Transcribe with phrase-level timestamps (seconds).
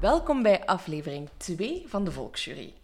[0.00, 2.74] Welkom bij aflevering 2 van de Volksjury.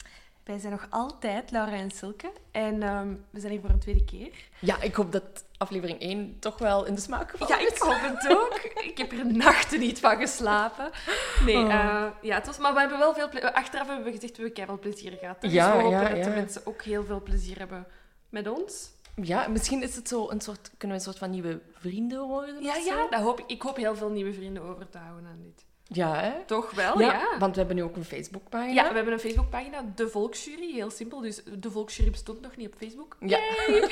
[0.45, 4.05] Wij zijn nog altijd Laura en Silke en ehm, we zijn hier voor een tweede
[4.05, 4.31] keer.
[4.61, 8.01] Ja, ik hoop dat aflevering 1 toch wel in de smaak gevallen Ja, ik hoop
[8.01, 8.55] het ook.
[8.85, 10.91] ik heb er nachten niet van geslapen.
[11.45, 11.75] Nee, Oh.
[11.75, 14.37] eh, ja, het was, maar we hebben wel veel ple- Achteraf hebben we gezegd, we
[14.37, 15.41] hebben keihard plezier gehad.
[15.41, 17.87] Dus Ja, we hopen ja, dat de mensen ook heel veel plezier hebben
[18.29, 18.91] met ons.
[19.23, 22.63] Ja, misschien is het zo een soort, kunnen we een soort van nieuwe vrienden worden
[22.63, 23.45] Ja, ja, dat hoop ik.
[23.51, 25.65] Ik hoop heel veel nieuwe vrienden over te houden aan dit.
[25.89, 26.45] Ja, hè?
[26.47, 27.39] Toch wel, ja, ja.
[27.39, 28.73] want we hebben nu ook een Facebookpagina.
[28.83, 31.21] Ja, we hebben een Facebookpagina, De Volksjury, heel simpel.
[31.21, 33.17] Dus De Volksjury bestond nog niet op Facebook.
[33.21, 33.39] Ja.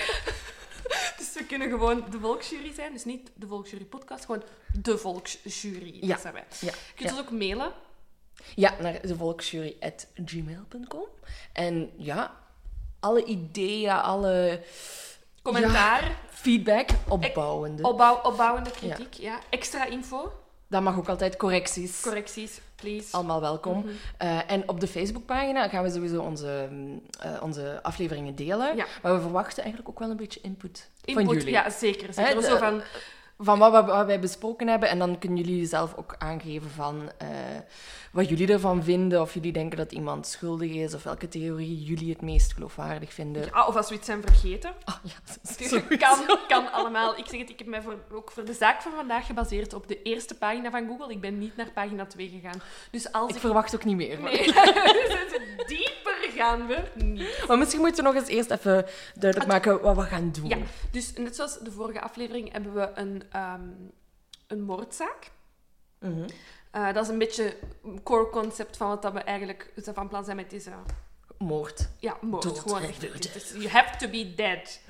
[1.16, 2.92] Dus we kunnen gewoon De Volksjury zijn.
[2.92, 4.42] Dus niet De Volksjury podcast, gewoon
[4.80, 6.06] De Volksjury.
[6.06, 6.44] Dat zijn wij.
[6.60, 7.72] Ja, Je kunt ons ook mailen.
[8.54, 11.04] Ja, naar devolksjury.gmail.com.
[11.52, 12.40] En ja,
[13.00, 14.60] alle ideeën, alle
[15.42, 17.82] Commentaar, feedback, opbouwende.
[17.82, 19.38] opbouw, opbouwende kritiek, ja.
[19.50, 20.32] Extra info,
[20.68, 22.00] Dat mag ook altijd correcties.
[22.00, 23.12] correcties, please.
[23.16, 23.78] Allemaal welkom.
[23.78, 23.88] Mhm.
[24.18, 28.76] Eh, en op de Facebookpagina gaan we sowieso onze, mm, eh, onze afleveringen delen.
[28.76, 28.86] Ja.
[29.02, 31.52] Maar we verwachten eigenlijk ook wel een beetje input, Input, van jullie.
[31.52, 32.12] ja, zeker.
[32.14, 32.34] zeker.
[32.34, 32.82] De- Zo van,
[33.44, 34.88] Van wat, wij besproken hebben.
[34.88, 37.28] En dan kunnen jullie zelf ook aangeven van eh,
[38.12, 39.20] wat jullie ervan vinden.
[39.20, 40.94] Of jullie denken dat iemand schuldig is.
[40.94, 43.44] Of welke theorie jullie het meest geloofwaardig vinden.
[43.52, 44.72] ja, of als we iets zijn vergeten.
[44.84, 47.18] Ah, ja, kan, kan allemaal.
[47.18, 49.88] Ik zeg het, ik heb mij voor, ook voor de zaak van vandaag gebaseerd op
[49.88, 51.12] de eerste pagina van Google.
[51.12, 52.60] Ik ben niet naar pagina 2 gegaan.
[52.90, 53.40] Dus als Ik ik...
[53.40, 54.20] verwacht ook niet meer.
[54.20, 57.44] Nee, dus dieper gaan we niet.
[57.48, 60.48] Maar misschien moeten we nog eens eerst even duidelijk maken wat we gaan doen.
[60.48, 60.56] Ja,
[60.90, 63.68] dus net zoals de vorige aflevering hebben we een, ehm,
[64.46, 65.30] een moordzaak.
[66.00, 66.28] Mhm.
[66.70, 70.24] Eh, dat is een beetje een core concept van wat dat we eigenlijk van plan
[70.24, 70.70] zijn met deze...
[71.38, 71.88] Moord.
[71.98, 72.42] Ja, moord.
[72.42, 72.82] Dood, gewoon.
[72.82, 73.02] echt.
[73.02, 74.80] Het is- you have to be dead.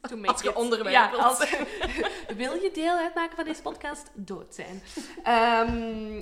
[0.00, 1.38] To make Als je onderwerp ja, als,
[2.36, 4.10] Wil je deel uitmaken van deze podcast?
[4.14, 4.82] Dood zijn.
[5.22, 5.68] Ehm,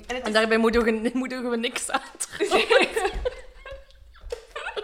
[0.07, 0.33] en het is...
[0.33, 2.01] daarbij moedigen we, moedigen we niks aan.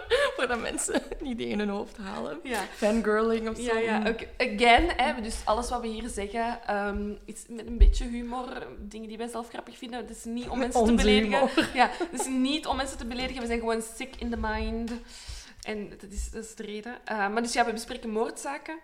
[0.36, 2.38] Voordat mensen niet in hun hoofd halen.
[2.42, 2.60] Ja.
[2.74, 3.62] Fangirling of zo.
[3.62, 4.02] Ja, ja.
[4.08, 8.66] ook- Again, hè, dus alles wat we hier zeggen ehm, is met een beetje humor.
[8.78, 9.98] Dingen die wij zelf grappig vinden.
[10.00, 11.38] Het is niet om mensen te beledigen.
[11.48, 11.68] humor.
[11.74, 13.40] Ja, het is niet om mensen te beledigen.
[13.40, 14.92] We zijn gewoon sick in the mind.
[15.62, 16.94] En dat is, dat is de reden.
[17.04, 18.78] Eh, maar dus ja, we bespreken moordzaken.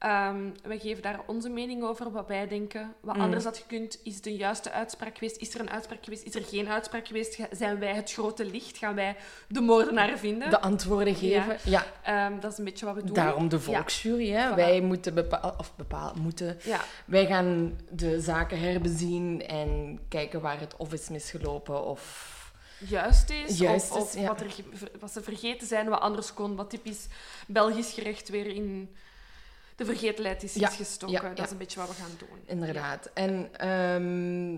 [0.00, 2.94] Ehm wij geven daar onze mening over, wat wij denken.
[3.00, 3.20] Wat Mm.
[3.22, 3.98] anders had gekund.
[4.02, 5.36] Is het een juiste uitspraak geweest?
[5.36, 6.24] Is er een uitspraak geweest?
[6.24, 7.38] Is er geen uitspraak geweest?
[7.50, 8.78] Zijn wij het grote licht?
[8.78, 9.16] Gaan wij
[9.48, 10.50] de moordenaar vinden?
[10.50, 11.56] De antwoorden geven.
[11.64, 11.84] Ja.
[12.02, 13.14] Ehm, dat is een beetje wat we doen.
[13.14, 14.30] Daarom de volksjury.
[14.30, 14.50] Hè.
[14.50, 14.54] Voilà.
[14.54, 16.58] Wij moeten bepalen, of bepalen, moeten.
[16.64, 22.38] Ja, Wij gaan de zaken herbezien en kijken waar het of is misgelopen of...
[22.88, 23.58] juist is.
[23.58, 24.26] Juist of is, of ja.
[24.26, 24.54] wat, er,
[25.00, 26.56] wat ze vergeten zijn, wat anders kon.
[26.56, 27.06] Wat typisch
[27.46, 28.94] Belgisch gerecht weer in
[29.80, 31.34] de vergetelheid is, is gestoken.
[31.34, 32.38] Dat is een beetje wat we gaan doen.
[32.46, 33.10] Inderdaad.
[33.14, 34.52] En ehm,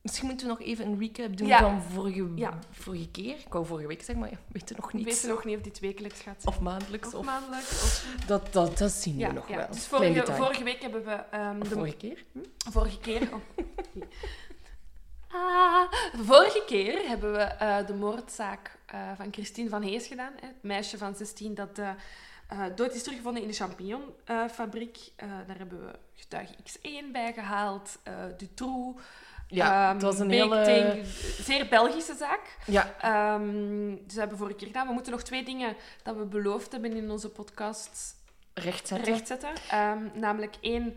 [0.00, 2.28] misschien moeten we nog even een recap doen van vorige,
[2.70, 3.38] vorige keer.
[3.38, 5.04] Ik wou vorige week zeggen, maar we weten nog niet.
[5.04, 6.54] weet nog niet of dit wekelijks gaat zijn.
[6.54, 7.06] Of maandelijks.
[7.08, 7.70] Of Of, maandelijks.
[7.70, 8.06] Of...
[8.26, 9.66] dat, dat, dat zien we nog wel.
[9.70, 11.10] Dus vorige, vorige week hebben we...
[11.10, 12.24] ehm, de, Vorige keer?
[12.32, 12.38] Hm?
[12.70, 13.28] vorige keer...
[13.32, 13.64] oh.
[15.34, 20.32] Ah, vorige keer hebben we eh, de moordzaak eh, van Christine van Hees gedaan.
[20.40, 21.90] Hè, het meisje van 16 dat eh,
[22.52, 24.98] eh, dood is teruggevonden in de champignonfabriek.
[25.16, 27.98] Eh daar hebben we getuige X1 bij gehaald.
[28.02, 29.02] eh Dutroux.
[29.48, 30.64] Ja, ehm, het was een Beekting.
[30.64, 31.00] hele...
[31.42, 32.56] Zeer Belgische zaak.
[32.66, 34.86] Ja, Ehm, dus dat hebben we vorige keer gedaan.
[34.86, 38.14] We moeten nog twee dingen dat we beloofd hebben in onze podcast
[38.54, 39.12] rechtzetten.
[39.12, 39.50] rechtzetten.
[39.70, 40.96] Ehm, namelijk één,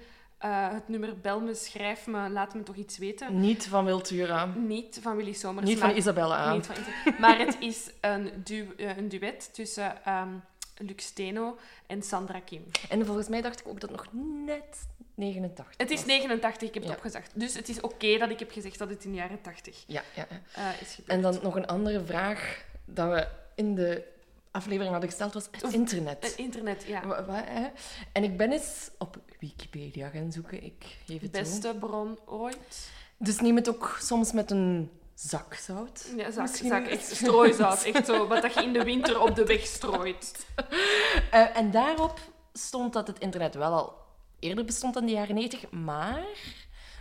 [0.74, 3.40] het nummer bel me, schrijf me, laat me toch iets weten.
[3.40, 4.46] Niet van Wiltura.
[4.46, 5.68] Niet van Willy Somers.
[5.68, 6.54] Niet maar- van Isabelle aan.
[6.56, 6.75] niet van.
[7.19, 10.30] Maar het is een, du een duet tussen ehm
[10.77, 11.57] Lux Steno
[11.88, 12.66] en Sandra Kim.
[12.89, 14.07] En volgens mij dacht ik ook dat nog
[14.45, 16.06] net 89 Het is was.
[16.06, 16.98] 89, ik heb het Ja.
[16.98, 17.31] opgezegd.
[17.36, 20.04] Dus het is oké dat ik heb gezegd dat het in de jaren 80 Ja,
[20.16, 20.27] ja.
[20.54, 21.10] eh, is gebeurd.
[21.10, 24.04] En dan nog een andere vraag dat we in de
[24.51, 26.24] aflevering hadden gesteld was het internet.
[26.24, 27.07] Het internet, ja.
[27.07, 27.68] Wa- wa- hè?
[28.12, 30.63] En ik ben eens op Wikipedia gaan zoeken.
[30.63, 31.42] Ik geef het toe.
[31.42, 32.89] Beste bron ooit.
[33.18, 36.07] Dus neem het ook soms met een zak zout.
[36.17, 37.83] Ja, zak, echt strooizout.
[37.83, 40.45] Echt zo, wat dat je in de winter op de weg strooit.
[41.31, 42.19] Eh, en daarop
[42.53, 43.97] stond dat het internet wel al
[44.39, 46.25] eerder bestond dan de jaren 90, maar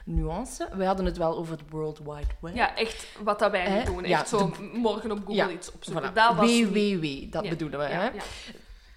[0.04, 0.68] nuance.
[0.72, 2.54] We hadden het wel over het World Wide Web.
[2.54, 4.04] Ja, echt wat dat wij doen.
[4.04, 6.10] Ja, Echt zo morgen op Google Ja, iets opzoeken.
[6.10, 6.14] Voilà.
[6.14, 7.84] Dat was WWW, dat Ja, bedoelen we.
[7.84, 8.10] hè?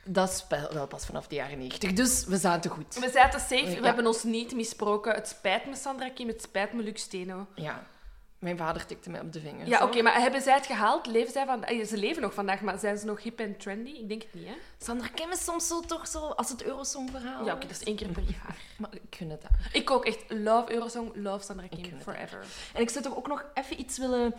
[0.09, 1.93] Dat is wel pas vanaf de jaren 90.
[1.93, 2.95] Dus we zaten goed.
[2.99, 5.13] We zaten safe, we hebben ons niet misproken.
[5.13, 7.45] Het spijt me, Sandra Kim, het spijt me, Lux Steno.
[7.55, 7.83] Ja.
[8.39, 9.69] Mijn vader tikte mij op de vingers.
[9.69, 11.05] Ja, oké, maar hebben zij het gehaald?
[11.07, 11.63] Leven zij van...
[11.63, 13.89] eh, Ze leven nog vandaag, maar zijn ze nog hip en trendy?
[13.89, 14.53] Ik denk het niet, hè?
[14.77, 17.45] Sandra Kim is soms zo toch zo als het Eurosong-verhaal.
[17.45, 18.55] Ja, oké, dat is één keer per jaar.
[18.79, 22.45] Maar ik vind het Ik ook echt love Eurosong, love Sandra Kim, forever.
[22.73, 24.33] En ik zou toch ook nog even iets willen...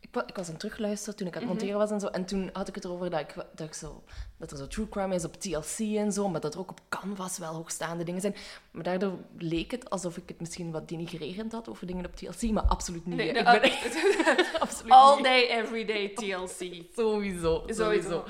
[0.00, 2.06] Ik, wa- ik was aan het terugluisteren toen ik aan het monteren was en zo.
[2.06, 4.02] En toen had ik het erover dat, ik, dat, ik zo,
[4.40, 6.28] dat er zo true crime is op TLC en zo.
[6.28, 8.36] Maar dat er ook op Canvas wel hoogstaande dingen zijn.
[8.70, 12.50] Maar daardoor leek het alsof ik het misschien wat denigrerend had over dingen op TLC.
[12.50, 13.16] Maar absoluut niet.
[13.16, 13.96] Nee, de- ik ben echt
[14.60, 15.24] absoluut All niet.
[15.24, 16.82] day, every day TLC.
[16.96, 17.62] Sowieso.
[17.66, 18.24] Sowieso.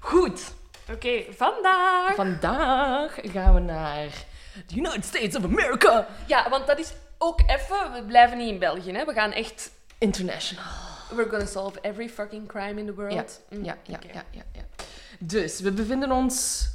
[0.00, 0.52] Goed.
[0.92, 2.14] Oké, vandaag.
[2.14, 4.08] Vandaag gaan we naar
[4.66, 6.06] the United States of America.
[6.26, 7.92] Ja, want dat is ook even...
[7.92, 9.04] We blijven niet in België, hè.
[9.04, 9.70] We gaan echt...
[9.98, 10.64] International.
[11.14, 13.12] We're gonna solve every fucking crime in the world.
[13.50, 14.22] Ja, Mm, ja, ja, ja,
[14.52, 14.62] ja.
[15.18, 16.66] Dus we bevinden ons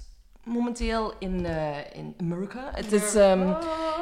[0.43, 2.69] momenteel in, eh, in Amerika.
[2.73, 3.53] Het is, ehm,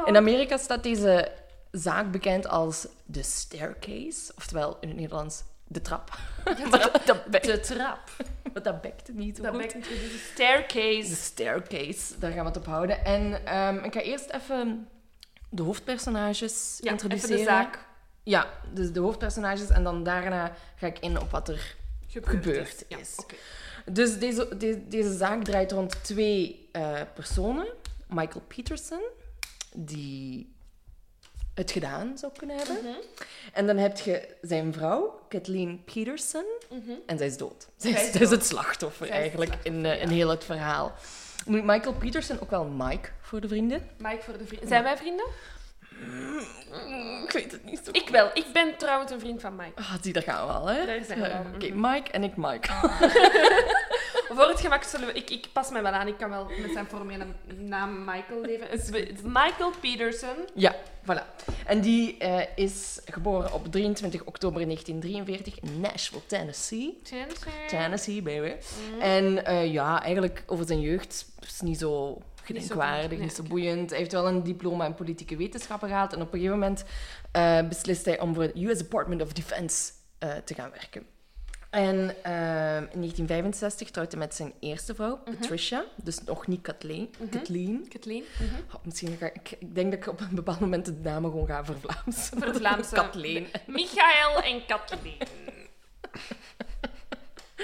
[0.05, 1.31] in Amerika staat deze
[1.71, 6.17] zaak bekend als de staircase, oftewel in het Nederlands de trap.
[6.71, 7.99] Dat, dat, bekt- De trap.
[8.53, 9.71] maar dat bekte niet Dat goed.
[9.73, 11.09] dus de staircase.
[11.09, 13.05] De staircase, daar gaan we het op houden.
[13.05, 14.87] En ehm, ik ga eerst even
[15.49, 17.33] de hoofdpersonages Ja, introduceren.
[17.35, 17.79] even de zaak
[18.23, 19.69] Ja, dus de hoofdpersonages.
[19.69, 21.75] En dan daarna ga ik in op wat er
[22.07, 23.15] gebeurd, gebeurd Ja, is.
[23.91, 27.67] Dus deze, de- deze zaak draait rond twee eh, personen.
[28.07, 29.01] Michael Peterson,
[29.75, 30.53] die
[31.53, 32.75] het gedaan zou kunnen hebben.
[32.83, 32.93] Mhm.
[33.53, 36.91] En dan heb je zijn vrouw, Kathleen Peterson, Mhm.
[37.05, 37.67] en zij is dood.
[37.77, 40.93] Zij Zij is, het slachtoffer Zij is het eigenlijk in, eh, in heel het verhaal.
[41.45, 43.89] Moet Michael Peterson, ook wel Mike voor de vrienden.
[43.97, 44.67] Mike voor de vrienden.
[44.67, 45.25] Zijn wij vrienden?
[47.23, 48.29] Ik weet het niet zo Ik wel.
[48.33, 49.71] Ik ben trouwens een vriend van Mike.
[49.75, 50.85] Ah, zie, daar gaan we al, hè?
[50.85, 51.45] Daar zijn we Ja, al.
[51.55, 51.91] Oké, Mhm.
[51.91, 52.69] Mike en ik Mike.
[54.35, 55.13] Voor het gemak zullen we...
[55.13, 56.07] Ik, ik pas mij wel aan.
[56.07, 57.25] Ik kan wel met zijn formele
[57.57, 58.67] naam Michael leven.
[59.23, 60.35] Michael Peterson.
[60.53, 61.45] Ja, voilà.
[61.65, 67.01] En die eh, is geboren op 23 oktober 1943 in Nashville, Tennessee.
[67.67, 68.53] Tennessee, baby.
[68.91, 69.01] Mhm.
[69.01, 73.49] En eh, ja, eigenlijk over zijn jeugd is niet zo gedenkwaardig, niet zo oké.
[73.49, 73.89] boeiend.
[73.89, 76.13] Hij heeft wel een diploma in politieke wetenschappen gehaald.
[76.13, 76.83] En op een gegeven moment
[77.31, 81.05] eh, beslist hij om voor het US Department of Defense eh, te gaan werken.
[81.69, 85.35] En eh, in 1965 trouwde hij met zijn eerste vrouw, Mhm.
[85.37, 85.83] Patricia.
[86.03, 87.09] Dus nog niet Kathleen.
[87.29, 87.85] Kathleen.
[87.89, 88.23] Kathleen.
[88.73, 91.47] Oh, misschien ga ik, ik denk dat ik op een bepaald moment de namen gewoon
[91.47, 92.39] ga vervlaamsen.
[92.39, 92.93] Vervlaamsen.
[93.03, 93.47] Kathleen.
[93.67, 95.17] Michael en Kathleen.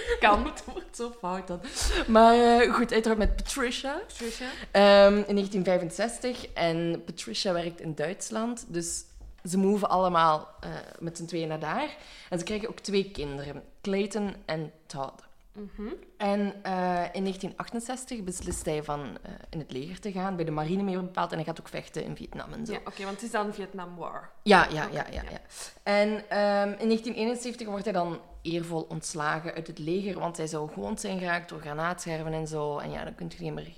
[0.19, 0.45] Kan.
[0.45, 1.59] Het wordt zo fout dan.
[2.07, 4.01] Maar eh, goed, trouwt met Patricia.
[4.07, 4.47] Patricia.
[4.71, 6.53] Ehm, in 1965.
[6.53, 8.65] En Patricia werkt in Duitsland.
[8.67, 9.03] Dus
[9.43, 11.95] ze moven allemaal eh, met z'n tweeën naar daar.
[12.29, 13.63] En ze krijgen ook twee kinderen.
[13.81, 15.26] Clayton en Todd.
[15.57, 15.93] Mhm.
[16.17, 20.35] En eh, in 1968 beslist hij van eh, in het leger te gaan.
[20.35, 21.31] Bij de marine meer bepaald.
[21.31, 22.71] En hij gaat ook vechten in Vietnam en zo.
[22.71, 24.31] Ja, oké, want het is dan Vietnam War.
[24.43, 25.21] Ja, ja, ja, ja, ja.
[25.29, 25.41] ja.
[25.83, 30.69] En ehm, in 1971 wordt hij dan eervol ontslagen uit het leger, want hij zou
[30.71, 32.77] gewond zijn geraakt door granaatscherven en zo.
[32.77, 33.73] En ja, dan kunt je niet meer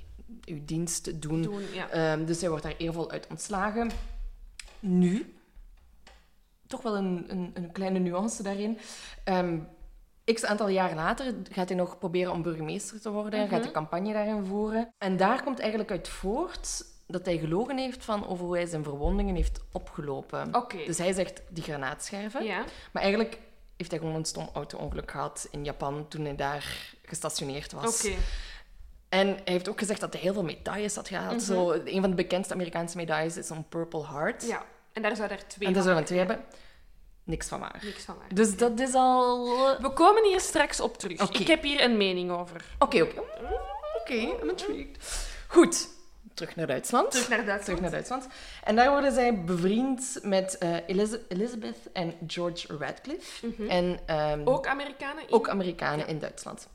[0.46, 1.42] uw dienst doen.
[1.42, 1.90] Doen, ja.
[1.90, 3.92] Ehm, dus hij wordt daar eervol uit ontslagen.
[4.80, 5.34] Nu,
[6.68, 8.78] toch wel een, een, een kleine nuance daarin.
[9.24, 9.58] Ehm
[10.34, 13.40] X aantal jaar later gaat hij nog proberen om burgemeester te worden.
[13.40, 13.50] Mhm.
[13.50, 14.94] Gaat de campagne daarin voeren.
[14.98, 18.84] En daar komt eigenlijk uit voort dat hij gelogen heeft van over hoe hij zijn
[18.84, 20.56] verwondingen heeft opgelopen.
[20.56, 20.78] Oké.
[20.86, 22.44] Dus hij zegt die granaatscherven.
[22.44, 22.64] Ja.
[22.92, 23.40] Maar eigenlijk
[23.78, 28.06] heeft hij gewoon een stom auto-ongeluk gehad in Japan toen hij daar gestationeerd was.
[28.06, 28.16] Oké.
[29.10, 31.36] En hij heeft ook gezegd dat hij heel veel medailles had gehaald.
[31.36, 31.46] Mhm.
[31.46, 34.48] Zo, een van de bekendste Amerikaanse medailles is een Purple Heart.
[34.48, 34.66] Ja.
[34.94, 36.46] En daar zou er twee en daar zouden we twee hebben.
[37.30, 37.80] Niks van waar.
[37.84, 38.34] Niks van waar.
[38.34, 39.52] Dus dat is al...
[39.52, 41.22] Oké, We komen hier straks op terug.
[41.22, 41.38] Oké.
[41.40, 42.66] Ik heb hier een mening over.
[42.80, 43.08] oké.
[44.02, 45.28] Oké, I'm intrigued.
[45.48, 45.88] Goed.
[46.34, 47.12] terug naar Duitsland.
[47.12, 47.64] Terug naar Duitsland.
[47.66, 48.28] Terug naar Duitsland.
[48.64, 53.48] En daar worden zij bevriend met eh, Eliza- Elizabeth en George Radcliffe.
[53.68, 55.24] En ehm, Ook Amerikanen?
[55.28, 56.68] in- ook Amerikanen in Duitsland.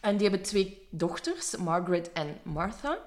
[0.00, 2.98] En die hebben twee dochters, Margaret en Martha.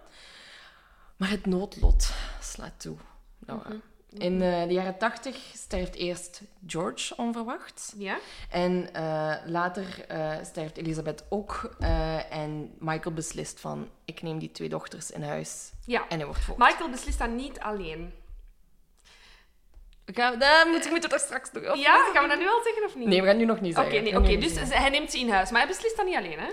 [1.17, 2.09] Maar het noodlot
[2.41, 2.95] slaat toe.
[3.39, 3.69] Laura.
[3.69, 3.77] Mhm.
[4.17, 7.93] In eh, de jaren tachtig sterft eerst George onverwacht.
[7.97, 8.17] Ja?
[8.49, 11.75] En eh, later eh, sterft Elisabeth ook.
[12.29, 15.71] en Michael beslist van, ik neem die twee dochters in huis.
[15.85, 16.07] Ja.
[16.09, 16.59] En hij wordt voogd.
[16.59, 18.13] Michael beslist dat niet alleen.
[20.05, 21.69] Gaan we- Dat moet, moeten we toch straks doen?
[21.71, 23.07] of- Ja, gaan we dat nu al zeggen of niet?
[23.07, 24.03] Nee, we gaan nu nog niet Oké, zeggen.
[24.03, 24.77] nee, oké, nog dus zeggen.
[24.77, 25.49] hij neemt ze in huis.
[25.51, 26.49] Maar hij beslist dat niet alleen, hè?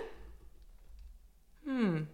[1.62, 2.08] Hmm.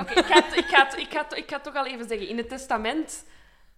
[0.00, 0.64] Oké, ik, ga het- ik,
[1.06, 2.28] ik, het- ik ga het toch al even zeggen.
[2.28, 3.24] In het testament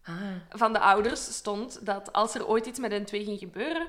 [0.08, 0.58] Ah.
[0.58, 3.86] van de ouders stond dat als er ooit iets met hen twee ging gebeuren,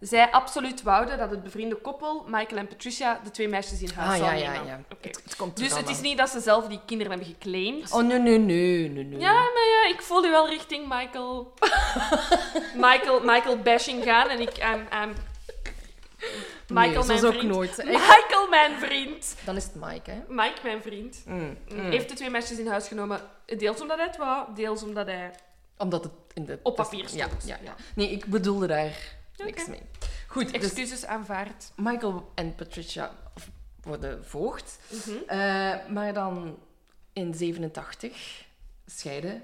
[0.00, 4.20] zij absoluut wouden dat het bevriende koppel, Michael en Patricia, de twee meisjes in huis
[4.20, 4.66] Ah, zou ja, nemen.
[4.66, 4.80] ja.
[4.92, 5.08] Oké.
[5.08, 7.92] Het, het komt Dus het is niet dat ze zelf die kinderen hebben geclaimd.
[7.92, 9.20] Oh, nee, nee, nee, nee, nee.
[9.20, 11.52] Ja, maar ja, ik voel u wel richting Michael.
[12.88, 14.56] Michael, Michael bashing gaan en ik.
[14.58, 15.14] I'm
[16.68, 17.52] Michael, nee, mijn zo is ook vriend.
[17.52, 17.76] nooit.
[17.84, 19.36] Michael, mijn vriend.
[19.44, 20.20] Dan is het Mike, hè?
[20.28, 21.22] Mike, mijn vriend.
[21.26, 21.90] Mm, mm.
[21.90, 23.20] Heeft de twee meisjes in huis genomen.
[23.46, 25.30] Deels omdat hij het wou, deels omdat hij...
[25.78, 26.58] Omdat het in de...
[26.62, 27.46] Op papier Ja, stond.
[27.46, 27.74] ja, ja.
[27.94, 29.80] Nee, ik bedoelde daar niks mee.
[30.26, 31.72] Goed, dus Excuses aanvaard.
[31.76, 33.14] Michael en Patricia
[33.82, 34.78] worden voogd.
[34.88, 35.10] Mhm.
[35.26, 35.38] Eh,
[35.88, 36.58] maar dan
[37.12, 38.44] in 87
[38.86, 39.42] scheiden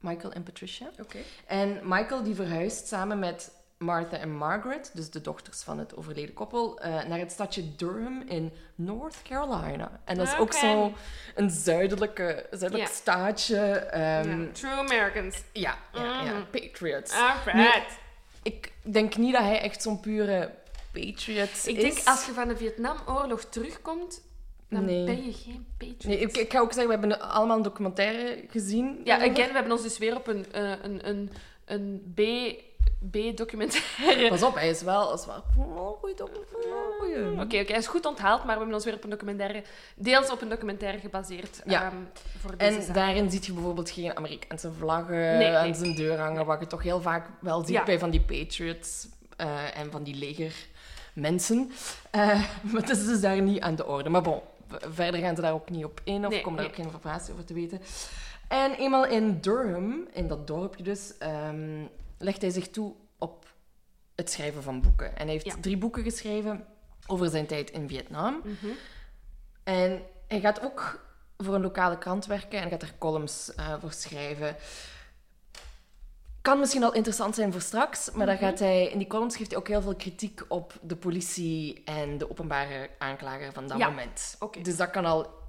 [0.00, 0.90] Michael en Patricia.
[1.00, 1.18] Oké.
[1.46, 3.50] En Michael die verhuist samen met
[3.82, 8.22] Martha en Margaret, dus de dochters van het overleden koppel, eh, naar het stadje Durham
[8.28, 10.00] in North Carolina.
[10.04, 10.56] En dat is ook Oké.
[10.56, 10.92] zo
[11.34, 12.94] een zuidelijke, zuidelijk Ja.
[12.94, 13.56] staatje.
[13.56, 15.42] ehm, True Americans.
[15.52, 16.42] ja, ja, ja, Mhm.
[16.50, 17.12] Patriots.
[17.14, 17.98] Alright.
[18.42, 20.50] Ik denk niet dat hij echt zo'n pure
[20.92, 21.94] patriot Ik is.
[21.94, 24.22] denk, als je van de Vietnamoorlog terugkomt,
[24.68, 25.04] dan Nee.
[25.04, 26.04] ben je geen patriot.
[26.04, 29.00] Nee, ik, ik ga ook zeggen, we hebben allemaal een documentaire gezien.
[29.04, 31.30] Ja, again, we hebben ons dus weer op een, eh, een, een,
[31.64, 32.20] een B,
[33.10, 34.28] B-documentaire...
[34.28, 35.44] Pas op, hij is wel, is wel
[36.00, 37.32] goeie documentaire.
[37.32, 39.62] Oké, oké, hij is goed onthaald, maar we hebben ons weer op een documentaire...
[39.94, 41.60] Deels op een documentaire gebaseerd.
[41.64, 41.82] Ja.
[41.84, 41.94] ehm,
[42.38, 42.94] voor deze En zaak.
[42.94, 46.82] daarin zie je bijvoorbeeld geen Amerikaanse vlaggen Nee, aan zijn deur hangen, wat je toch
[46.82, 47.84] heel vaak wel ziet Ja.
[47.84, 51.70] bij van die patriots eh, en van die legermensen.
[52.10, 52.26] Eh
[52.72, 54.08] maar het is dus daar niet aan de orde.
[54.08, 56.74] Maar bon, verder gaan ze daar ook niet op in, of Nee, komen daar ook
[56.74, 57.80] geen informatie over te weten.
[58.48, 61.80] En eenmaal in Durham, in dat dorpje dus, ehm,
[62.22, 63.46] legt hij zich toe op
[64.14, 65.16] het schrijven van boeken.
[65.16, 65.54] En hij heeft Ja.
[65.60, 66.66] drie boeken geschreven
[67.06, 68.40] over zijn tijd in Vietnam.
[68.44, 68.72] Mhm.
[69.64, 71.00] En hij gaat ook
[71.36, 74.56] voor een lokale krant werken en gaat er columns eh, voor schrijven.
[76.42, 79.50] Kan misschien al interessant zijn voor straks, maar dan gaat hij, in die columns geeft
[79.50, 83.88] hij ook heel veel kritiek op de politie en de openbare aanklager van dat Ja,
[83.88, 84.36] moment.
[84.62, 85.40] Dus dat kan al.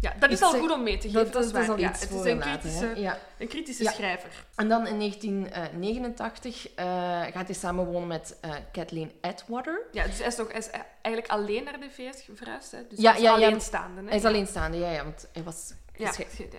[0.00, 1.24] Ja, dat is al goed om mee te geven.
[1.24, 3.18] Dat, dat is al Ja, iets het voor is en een later, kritische, Ja.
[3.38, 3.90] een kritische Ja.
[3.92, 4.44] schrijver.
[4.54, 6.84] En dan in 1989 eh,
[7.22, 9.80] gaat hij samenwonen met eh, Kathleen Atwater.
[9.92, 10.70] Ja, dus hij is, nog, hij is
[11.02, 12.70] eigenlijk alleen naar de VS verhuisd.
[12.72, 12.78] Hè?
[12.88, 14.00] Dus Ja, hij is alleenstaande.
[14.00, 14.06] Hè?
[14.08, 16.58] Hij is alleenstaande, ja, ja, want hij was gescheiden.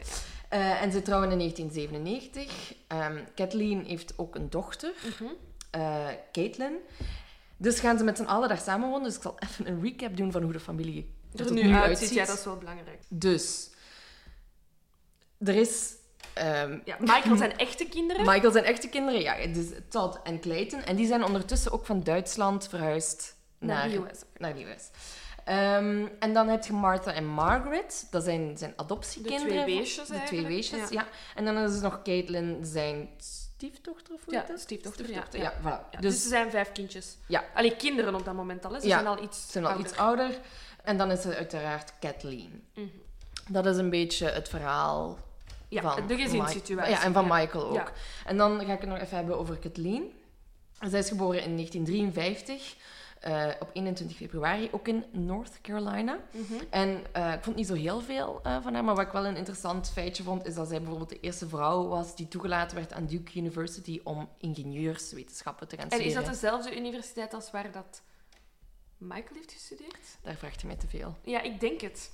[0.49, 2.73] Eh, en ze trouwen in 1997.
[2.87, 5.29] Ehm Kathleen heeft ook een dochter, Mhm.
[5.71, 6.73] eh Caitlin.
[7.57, 9.03] Dus gaan ze met z'n allen daar samenwonen.
[9.03, 11.73] Dus ik zal even een recap doen van hoe de familie er Er nu, nu
[11.73, 12.13] uitziet, uitziet.
[12.13, 13.01] ja, dat is wel belangrijk.
[13.09, 13.69] Dus,
[15.39, 15.93] er is...
[16.33, 18.25] ehm, Ja, Michael zijn echte kinderen.
[18.25, 20.83] Michael zijn echte kinderen, ja, dus Todd en Clayton.
[20.83, 24.19] En die zijn ondertussen ook van Duitsland verhuisd Naar naar, de US.
[24.37, 24.89] Naar de US.
[25.45, 28.07] Ehm, en dan heb je Martha en Margaret.
[28.11, 29.47] Dat zijn zijn De adoptiekinderen.
[29.63, 31.01] twee weesjes De twee weesjes, Ja.
[31.01, 31.07] ja.
[31.35, 34.59] En dan is er nog Caitlin, zijn stiefdochter, of hoe Ja, heet dat?
[34.59, 35.89] stiefdochter, ja, Ja, voilà.
[35.89, 37.17] Dus, dus er zijn vijf kindjes.
[37.27, 37.43] Ja.
[37.53, 38.73] Allee, kinderen op dat moment al.
[38.73, 38.79] Hè.
[38.79, 39.87] Ze Ja, zijn al iets ze zijn al ouder.
[39.89, 40.39] iets ouder.
[40.83, 42.63] En dan is er uiteraard Kathleen.
[42.73, 42.87] Mhm.
[43.47, 45.17] Dat is een beetje het verhaal
[45.67, 46.93] Ja, van de gezinssituatie.
[46.93, 47.35] Ja, en van ja.
[47.35, 47.75] Michael ook.
[47.75, 47.91] Ja.
[48.25, 50.11] En dan ga ik het nog even hebben over Kathleen.
[50.79, 52.75] Zij is geboren in 1953,
[53.19, 56.19] eh, op 21 februari, ook in North Carolina.
[56.31, 56.53] Mhm.
[56.69, 59.25] En eh, ik vond niet zo heel veel eh, van haar, maar wat ik wel
[59.25, 62.93] een interessant feitje vond, is dat zij bijvoorbeeld de eerste vrouw was die toegelaten werd
[62.93, 66.23] aan Duke University om ingenieurswetenschappen te gaan En is studeren.
[66.23, 68.01] dat dezelfde universiteit als waar dat
[68.99, 69.97] Michael heeft gestudeerd?
[70.23, 71.15] Daar vraagt je mij te veel.
[71.23, 72.11] Ja, ik denk het.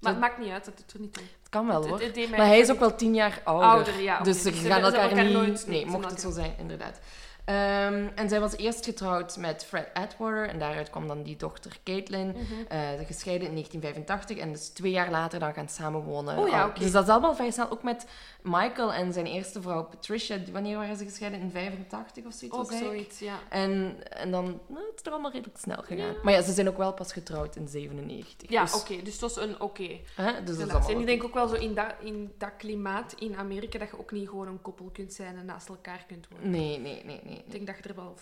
[0.00, 1.22] Maar het maakt niet uit, dat doet er niet toe.
[1.40, 2.00] Het kan wel Het- hoor.
[2.00, 3.68] het maar hij is ook wel tien jaar ouder.
[3.68, 4.14] Ouder, ja.
[4.14, 4.24] oké.
[4.24, 5.32] Dus ze Dus gaan elkaar, niet...
[5.32, 7.00] nooit- nee, mocht het zo zijn, inderdaad.
[7.44, 11.78] Ehm, en zij was eerst getrouwd met Fred Atwater en daaruit kwam dan die dochter
[11.84, 12.38] Caitlin, Mhm.
[12.68, 16.38] eh, gescheiden in 1985 en dus twee jaar later dan gaan samenwonen.
[16.38, 16.80] Oh ja, oké.
[16.80, 17.70] Dus dat is allemaal vrij snel.
[17.70, 18.06] Ook met
[18.42, 20.38] Michael en zijn eerste vrouw Patricia.
[20.52, 21.40] Wanneer waren ze gescheiden?
[21.40, 22.58] In 85 of zoiets?
[22.58, 23.38] Ook zoiets, ja.
[23.48, 26.14] En, en dan, nou, het is er allemaal redelijk snel gegaan.
[26.22, 28.50] Maar ja, ze zijn ook wel pas getrouwd in 97.
[28.50, 29.02] Ja, dus, oké.
[29.02, 31.54] Dus dat is een oké hè, dus dat is En ik denk ook wel zo
[31.54, 35.12] in dat, in dat klimaat in Amerika dat je ook niet gewoon een koppel kunt
[35.12, 36.50] zijn en naast elkaar kunt wonen.
[36.50, 37.36] Nee, nee, nee, nee.
[37.36, 38.14] Ik denk dat je er wel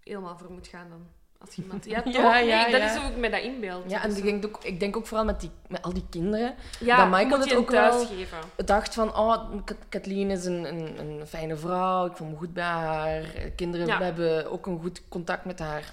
[0.00, 1.06] helemaal voor moet gaan dan.
[1.46, 1.84] Als iemand...
[1.84, 2.12] Ja, toch?
[2.12, 3.90] Ja, Nee, ja, dat is hoe ik me dat inbeeld.
[3.90, 6.06] Ja, en Dus, ik denk, ook, ik denk ook vooral met, die, met al die
[6.10, 6.54] kinderen.
[6.80, 8.38] ja, dat Michael het ook wel- geven.
[8.64, 12.52] dacht van, oh, Ka- Kathleen is een, een, een fijne vrouw, ik voel me goed
[12.52, 13.22] bij haar.
[13.56, 15.92] Kinderen we hebben ook een goed contact met haar.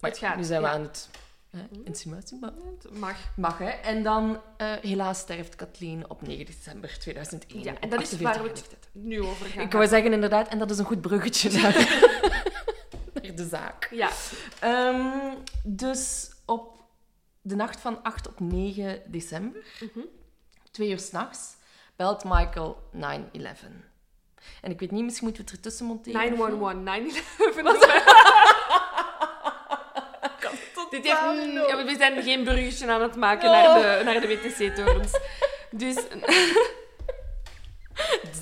[0.00, 1.08] Maar Het gaat, nu zijn we aan het
[1.50, 2.50] hè, insinuatie, maar
[2.82, 3.16] Het mag.
[3.36, 3.68] mag hè.
[3.68, 7.62] En dan, eh, helaas sterft Kathleen op 9 december 2001.
[7.62, 9.64] Ja, en dat is 48 waar we het nu over gaan.
[9.64, 11.50] Ik wou zeggen inderdaad, en dat is een goed bruggetje
[13.22, 13.88] naar de zaak.
[13.90, 14.08] Ja,
[14.60, 16.76] Ehm, dus op
[17.42, 20.04] de nacht van 8 op 9 december, Mhm.
[20.70, 21.54] twee uur s'nachts,
[21.96, 23.60] belt Michael 911.
[24.62, 26.20] En ik weet niet, misschien moeten we het ertussen monteren.
[26.20, 27.62] 911, 911.
[27.62, 27.94] dat is-
[30.90, 35.12] Dit heeft, ja, we zijn geen bruggetje aan het maken naar de, naar de WTC-torens.
[35.70, 35.96] Dus,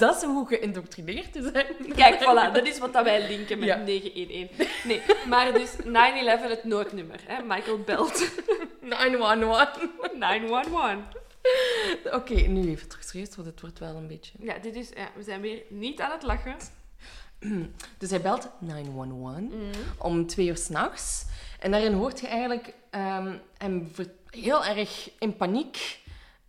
[0.04, 1.94] Dat is hoe geïndoctrineerd te zijn.
[1.96, 3.76] kijk, voilà, dat is wat dat wij linken met Ja.
[3.76, 4.84] 911.
[4.84, 7.20] Nee, maar dus 911, het noodnummer.
[7.26, 7.42] Hè?
[7.42, 8.30] Michael belt
[8.80, 9.78] 911.
[10.18, 10.98] 911.
[12.12, 14.32] Oké, nu even terug serieus, want het wordt wel een beetje...
[14.40, 16.56] Ja, dit is, ja, we zijn weer niet aan het lachen.
[17.98, 19.50] Dus hij belt 911 Mhm.
[19.98, 21.24] om twee uur s'nachts.
[21.60, 23.90] En daarin hoort je eigenlijk ehm, hem
[24.30, 25.98] heel erg in paniek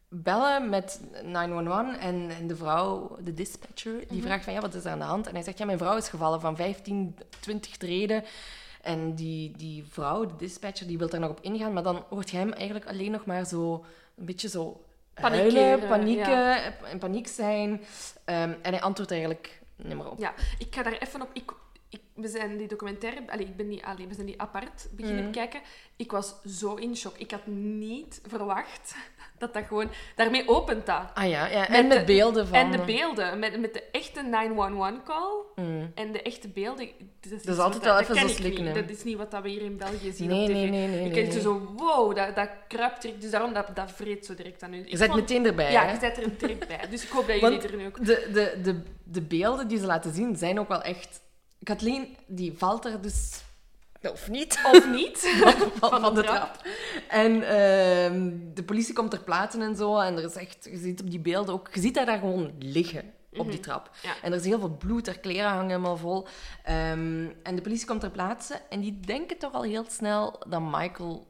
[0.09, 1.97] bellen met 911.
[1.97, 5.05] En, en de vrouw, de dispatcher, die vraagt van ja, wat is er aan de
[5.05, 5.27] hand?
[5.27, 8.23] En hij zegt ja, mijn vrouw is gevallen van 15, 20 treden.
[8.81, 11.73] En die, die vrouw, de dispatcher, die wil daar nog op ingaan.
[11.73, 13.85] Maar dan hoort je hem eigenlijk alleen nog maar zo
[14.15, 14.83] een beetje zo
[15.13, 16.73] huilen, panieken, ja.
[16.91, 17.81] in paniek zijn.
[18.25, 20.19] Ehm, en hij antwoordt eigenlijk niet meer op.
[20.19, 21.29] Ja, ik ga daar even op.
[21.33, 21.51] Ik,
[22.15, 25.31] we zijn die documentaire, allee, ik ben die, allee, we zijn die apart beginnen Mhm.
[25.31, 25.61] bekijken.
[25.95, 27.17] Ik was zo in shock.
[27.17, 28.95] Ik had niet verwacht
[29.39, 30.85] dat dat gewoon daarmee opent.
[30.85, 31.11] Dat.
[31.13, 31.67] Ah ja, ja.
[31.67, 32.57] en Met met de- beelden van...
[32.57, 35.91] En de beelden, met, met de echte 911-call Mm.
[35.95, 36.89] en de echte beelden.
[37.29, 38.75] Dat is, altijd wel even zo ik slikken, niet.
[38.75, 40.53] Dat is niet wat dat we hier in België zien Nee, op tv.
[40.53, 43.21] nee, nee, nee, Ik nee, zo, wow, dat, dat kruipt direct.
[43.21, 44.83] Dus daarom, dat, dat vreet zo direct aan u.
[44.85, 45.91] Je vond- meteen erbij, Ja, hè?
[45.91, 46.79] je zet er een direct bij.
[46.89, 48.05] Dus ik hoop dat Want- jullie er nu ook...
[48.05, 51.23] De, de, de, de beelden die ze laten zien zijn ook wel echt...
[51.65, 53.43] Kathleen, die valt er dus...
[54.01, 54.59] Of niet.
[54.71, 55.19] Of niet.
[55.79, 56.61] van, van de trap.
[57.07, 59.99] En ehm, de politie komt ter plaatse en zo.
[59.99, 60.67] En er is echt...
[60.71, 61.69] Je ziet op die beelden ook...
[61.73, 63.13] Je ziet haar daar gewoon liggen.
[63.37, 63.89] Op die trap.
[64.01, 64.13] Ja.
[64.21, 66.27] En er is heel veel bloed, haar kleren hangen helemaal vol.
[66.63, 70.61] Ehm, en de politie komt ter plaatse en die denken toch al heel snel dat
[70.61, 71.27] Michael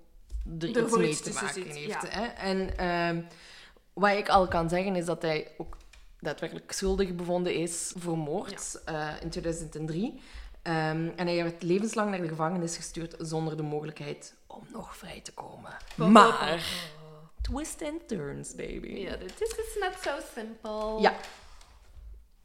[0.60, 2.02] er iets voor mee iets te maken heeft.
[2.02, 2.08] ja.
[2.10, 2.26] Hè?
[2.26, 3.21] En ehm,
[3.93, 5.78] wat ik al kan zeggen is dat hij ook
[6.25, 10.21] daadwerkelijk schuldig bevonden is voor moord eh, in 2003.
[10.61, 15.21] Ehm, en hij werd levenslang naar de gevangenis gestuurd zonder de mogelijkheid om nog vrij
[15.21, 15.77] te komen.
[15.95, 16.63] Maar...
[17.41, 18.88] Twist and turns, baby.
[18.88, 21.01] Ja, dit is not so simple.
[21.01, 21.13] Ja.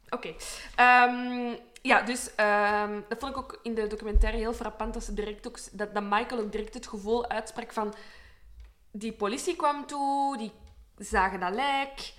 [0.09, 0.33] Oké.
[0.75, 5.13] Ehm, ja, dus ehm, dat vond ik ook in de documentaire heel frappant dat, ze
[5.13, 7.93] direct ook, dat, dat Michael ook direct het gevoel uitsprak van...
[8.91, 10.51] Die politie kwam toe, die
[10.97, 12.13] zagen dat lijk.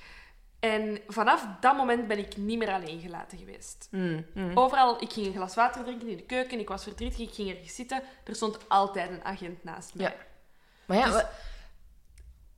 [0.63, 3.89] En vanaf dat moment ben ik niet meer alleen gelaten geweest.
[3.91, 4.59] Mm, mm.
[4.59, 7.51] Overal, ik ging een glas water drinken in de keuken, ik was verdrietig, ik ging
[7.51, 8.03] ergens zitten.
[8.25, 10.07] Er stond altijd een agent naast mij.
[10.07, 10.15] Ja.
[10.87, 11.27] Maar ja, Dus- we-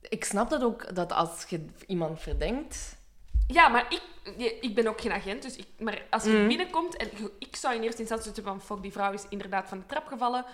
[0.09, 2.95] ik snap dat ook, dat als je iemand verdenkt...
[3.47, 4.01] Ja, maar ik,
[4.61, 5.41] ik ben ook geen agent.
[5.41, 6.47] Dus ik, maar als je Mhm.
[6.47, 9.79] binnenkomt en ik zou in eerste instantie zeggen van fuck, die vrouw is inderdaad van
[9.79, 10.45] de trap gevallen.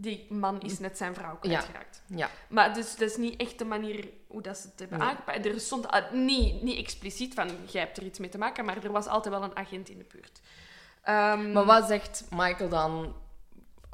[0.00, 2.02] Die man is net zijn vrouw kwijtgeraakt.
[2.06, 2.30] Ja.
[2.48, 5.08] Maar dus dat is niet echt de manier hoe dat ze het hebben Nee.
[5.08, 5.46] aangepakt.
[5.46, 8.92] Er stond niet, niet expliciet van jij hebt er iets mee te maken, maar er
[8.92, 10.40] was altijd wel een agent in de buurt.
[11.02, 13.14] Ehm, Maar wat zegt Michael dan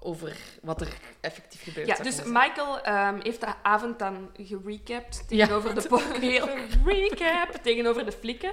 [0.03, 0.89] over wat er
[1.21, 1.87] effectief gebeurt?
[1.87, 6.49] Ja, dus Michael ehm, heeft de avond dan gerecapt tegenover de po- heel-
[6.85, 8.53] recap tegenover de flikken.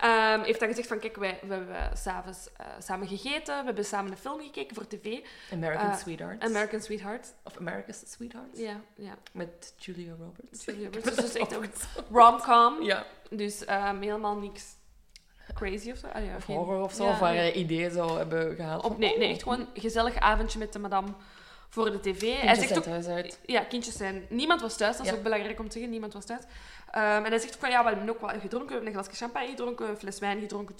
[0.00, 3.84] Ehm, heeft dan gezegd van kijk, wij, we hebben s'avonds eh samen gegeten, we hebben
[3.84, 5.18] samen een film gekeken voor tv.
[5.52, 6.44] American eh, Sweethearts.
[6.44, 7.34] American Sweetheart.
[7.44, 8.58] Of America's Sweethearts.
[8.60, 9.14] Ja, ja.
[9.32, 10.64] Met Julia Roberts.
[10.64, 11.16] Julia Roberts.
[11.24, 11.70] Dus echt een
[12.12, 12.82] rom-com.
[12.82, 13.06] Ja.
[13.30, 14.64] Dus ehm, helemaal niks
[15.54, 16.06] crazy of zo.
[16.06, 17.40] Ah, ja, Of geen- horror of zo, ja, of waar nee.
[17.40, 18.84] hij ideeën zou hebben gehaald.
[18.84, 21.08] Op, nee, nee, echt gewoon een gezellig avondje met de madame
[21.68, 22.20] voor de tv.
[22.20, 22.84] hij Kindjes zegt zijn ook...
[22.84, 23.38] thuis uit.
[23.46, 24.26] Ja, kindjes zijn...
[24.28, 25.16] Niemand was thuis, dat is Ja.
[25.18, 25.90] ook belangrijk om te zeggen.
[25.90, 26.42] Niemand was thuis.
[26.90, 28.68] Ehm, en hij zegt ook van, ja, we hebben ook wat gedronken.
[28.68, 30.74] We hebben een glasje champagne gedronken, een fles wijn gedronken.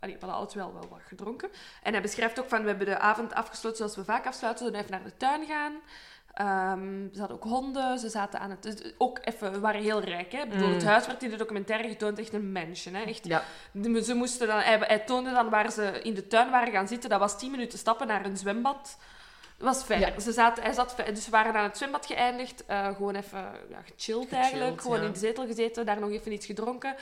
[0.00, 1.48] Allee, we hadden altijd wel, wel wat gedronken.
[1.82, 4.72] En hij beschrijft ook van, we hebben de avond afgesloten zoals we vaak afsluiten.
[4.72, 5.72] We even naar de tuin gaan.
[6.38, 8.62] Ehm, ze hadden ook honden, ze zaten aan het...
[8.62, 10.42] dus ook even, we waren heel rijk, hè.
[10.42, 10.74] Ik bedoel, Mm.
[10.74, 13.02] Het huis werd in de documentaire getoond echt een mansion, hè.
[13.02, 13.42] Echt, Ja.
[14.02, 17.10] Ze moesten dan, hij, hij toonde dan waar ze in de tuin waren gaan zitten.
[17.10, 18.98] Dat was 10 minuten stappen naar een zwembad.
[19.56, 19.98] Dat was ver.
[19.98, 20.20] Ja.
[20.20, 20.94] Ze zaten, hij zat.
[21.14, 22.66] Dus we waren aan het zwembad geëindigd.
[22.66, 24.80] eh, gewoon even ja, gechilled eigenlijk.
[24.80, 25.06] Gewoon ja.
[25.06, 25.86] in de zetel gezeten.
[25.86, 26.94] Daar nog even iets gedronken.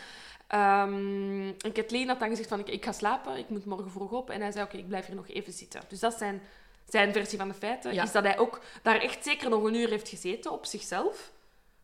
[0.47, 3.37] Ehm, en Kathleen had dan gezegd van, ik, ik ga slapen.
[3.37, 4.31] Ik moet morgen vroeg op.
[4.31, 5.81] En hij zei, oké, ik blijf hier nog even zitten.
[5.89, 6.43] Dus dat zijn,
[6.89, 7.95] zijn versie van de feiten.
[7.95, 8.03] Ja.
[8.03, 11.33] Is dat hij ook daar echt zeker nog een uur heeft gezeten op zichzelf.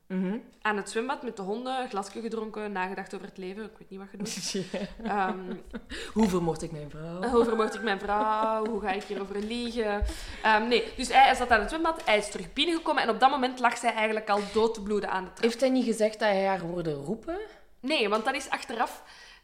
[0.07, 0.39] Mhm.
[0.63, 1.89] Aan het zwembad met de honden.
[1.89, 2.73] Glasje gedronken.
[2.73, 3.65] Nagedacht over het leven.
[3.65, 4.87] Ik weet niet wat gedaan.
[5.43, 5.57] Ehm,
[6.15, 7.23] Hoe vermoord ik mijn vrouw?
[7.35, 8.67] hoe vermoord ik mijn vrouw?
[8.67, 10.05] Hoe ga ik hierover liegen?
[10.43, 12.05] Ehm, nee, dus hij zat aan het zwembad.
[12.05, 13.03] Hij is terug binnengekomen.
[13.03, 15.43] En op dat moment lag zij eigenlijk al dood te bloeden aan de trap.
[15.45, 17.39] Heeft hij niet gezegd dat hij haar hoorde roepen?
[17.81, 19.03] Nee, want dat is achteraf...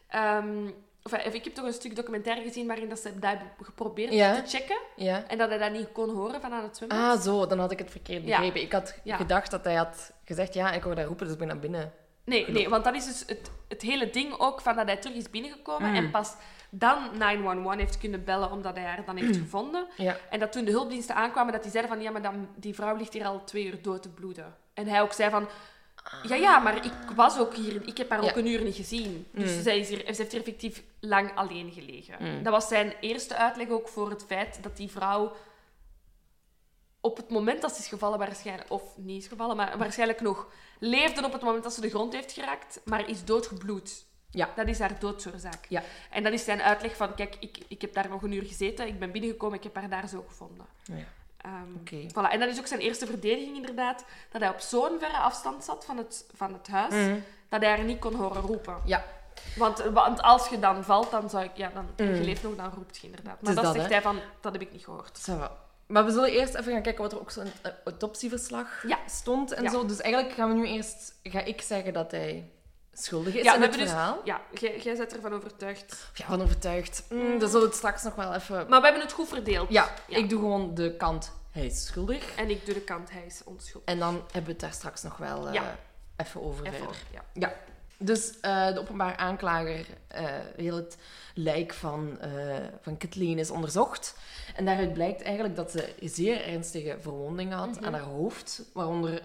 [0.08, 0.70] ehm,
[1.12, 4.34] eh, ik heb toch een stuk documentaire gezien waarin dat ze dat hebben geprobeerd Ja.
[4.42, 4.78] te checken.
[4.96, 5.24] Ja.
[5.26, 6.98] En dat hij dat niet kon horen van aan het zwembad.
[6.98, 7.46] Ah, zo.
[7.46, 8.36] Dan had ik het verkeerd Ja.
[8.36, 8.60] begrepen.
[8.60, 11.48] Ik had gedacht dat hij had gezegd, ja, ik hoorde haar roepen, dus ik ben
[11.48, 11.92] naar binnen.
[12.24, 15.16] Nee, nee, want dat is dus het, het hele ding ook van dat hij terug
[15.16, 15.96] is binnengekomen Mm.
[15.96, 16.34] en pas
[16.70, 19.86] dan 911 heeft kunnen bellen omdat hij haar dan heeft gevonden.
[19.96, 20.16] Ja.
[20.30, 22.96] En dat toen de hulpdiensten aankwamen, dat die zeiden van ja, maar dan, die vrouw
[22.96, 24.54] ligt hier al twee uur dood te bloeden.
[24.74, 25.48] En hij ook zei van
[26.22, 29.26] ja, ja, maar ik was ook hier, ik heb haar ook een uur niet gezien.
[29.32, 29.62] Dus Mm.
[29.62, 32.16] zij is hier, ze heeft hier effectief lang alleen gelegen.
[32.18, 32.42] Mm.
[32.42, 35.32] Dat was zijn eerste uitleg ook voor het feit dat die vrouw
[37.00, 40.46] op het moment dat ze is gevallen waarschijnlijk, of niet is gevallen, maar waarschijnlijk nog
[40.78, 44.06] leefde op het moment dat ze de grond heeft geraakt, maar is doodgebloed.
[44.30, 44.52] Ja.
[44.56, 45.66] Dat is haar doodsoorzaak.
[45.68, 45.82] Ja.
[46.10, 48.86] En dat is zijn uitleg van, kijk, ik, ik heb daar nog een uur gezeten,
[48.86, 50.66] ik ben binnengekomen, ik heb haar daar zo gevonden.
[50.84, 51.04] Ja.
[51.80, 52.06] Oké.
[52.08, 52.30] voilà.
[52.32, 55.84] En dat is ook zijn eerste verdediging inderdaad, dat hij op zo'n verre afstand zat
[55.84, 57.18] van het, van het huis, Mhm.
[57.48, 58.76] dat hij haar niet kon horen roepen.
[58.84, 59.04] Ja.
[59.56, 62.14] Want, want als je dan valt, dan zou ik, ja, dan, Mm.
[62.14, 63.42] je leeft nog, dan roept je inderdaad.
[63.42, 63.92] Maar dat, dat, zegt hè?
[63.92, 65.18] hij van, dat heb ik niet gehoord.
[65.20, 65.56] Va.
[65.86, 68.82] Maar we zullen eerst even gaan kijken wat er ook zo in het eh, autopsieverslag
[68.86, 68.98] Ja.
[69.06, 69.70] stond en Ja.
[69.70, 69.86] zo.
[69.86, 71.14] Dus eigenlijk gaan we nu eerst...
[71.22, 72.50] Ga ik zeggen dat hij
[73.04, 74.20] schuldig is Ja, in we het hebben dus- verhaal.
[74.24, 74.40] Ja,
[74.82, 76.10] jij, bent ervan overtuigd.
[76.14, 77.04] Ja, van overtuigd.
[77.10, 78.68] Mm, dan zullen we het straks nog wel even...
[78.68, 79.68] Maar we hebben het goed verdeeld.
[79.70, 80.16] Ja, Ja.
[80.16, 82.34] ik doe gewoon de kant hij is schuldig.
[82.34, 83.88] En ik doe de kant, hij is onschuldig.
[83.88, 85.76] En dan hebben we het daar straks nog wel eh, Ja.
[86.16, 86.96] even over Even, verder.
[87.10, 87.22] ja.
[87.32, 87.52] Ja.
[88.00, 90.24] Dus eh, de openbaar aanklager, eh,
[90.56, 90.96] heel het
[91.34, 92.18] lijk van,
[92.80, 94.16] van Kathleen is onderzocht.
[94.56, 97.84] En daaruit blijkt eigenlijk dat ze zeer ernstige verwondingen had Mhm.
[97.84, 98.62] aan haar hoofd.
[98.72, 99.22] Waaronder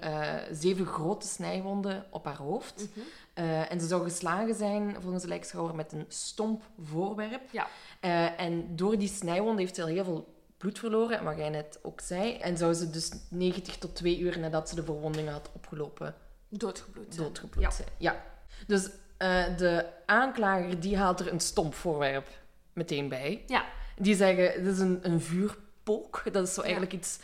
[0.52, 2.88] zeven grote snijwonden op haar hoofd.
[2.96, 3.06] Mhm.
[3.34, 7.41] Eh, en ze zou geslagen zijn, volgens de lijkschouwer, met een stomp voorwerp.
[7.52, 7.67] Ja.
[8.00, 11.50] Eh, en door die snijwonden heeft ze al heel veel bloed verloren, en wat jij
[11.50, 12.38] net ook zei.
[12.38, 16.15] En zou ze dus 90 tot 2 uur nadat ze de verwondingen had opgelopen,
[16.50, 17.13] Doodgebloed.
[17.13, 17.26] zijn.
[17.28, 17.72] doodgebloed Ja.
[17.72, 17.88] zijn.
[17.98, 18.24] Ja.
[18.67, 22.28] Dus eh, de aanklager die haalt er een stomp voorwerp
[22.74, 23.43] meteen bij.
[23.48, 23.65] Ja.
[23.98, 26.24] Die zeggen, dit is een, een vuurpook.
[26.32, 27.19] Dat is zo eigenlijk iets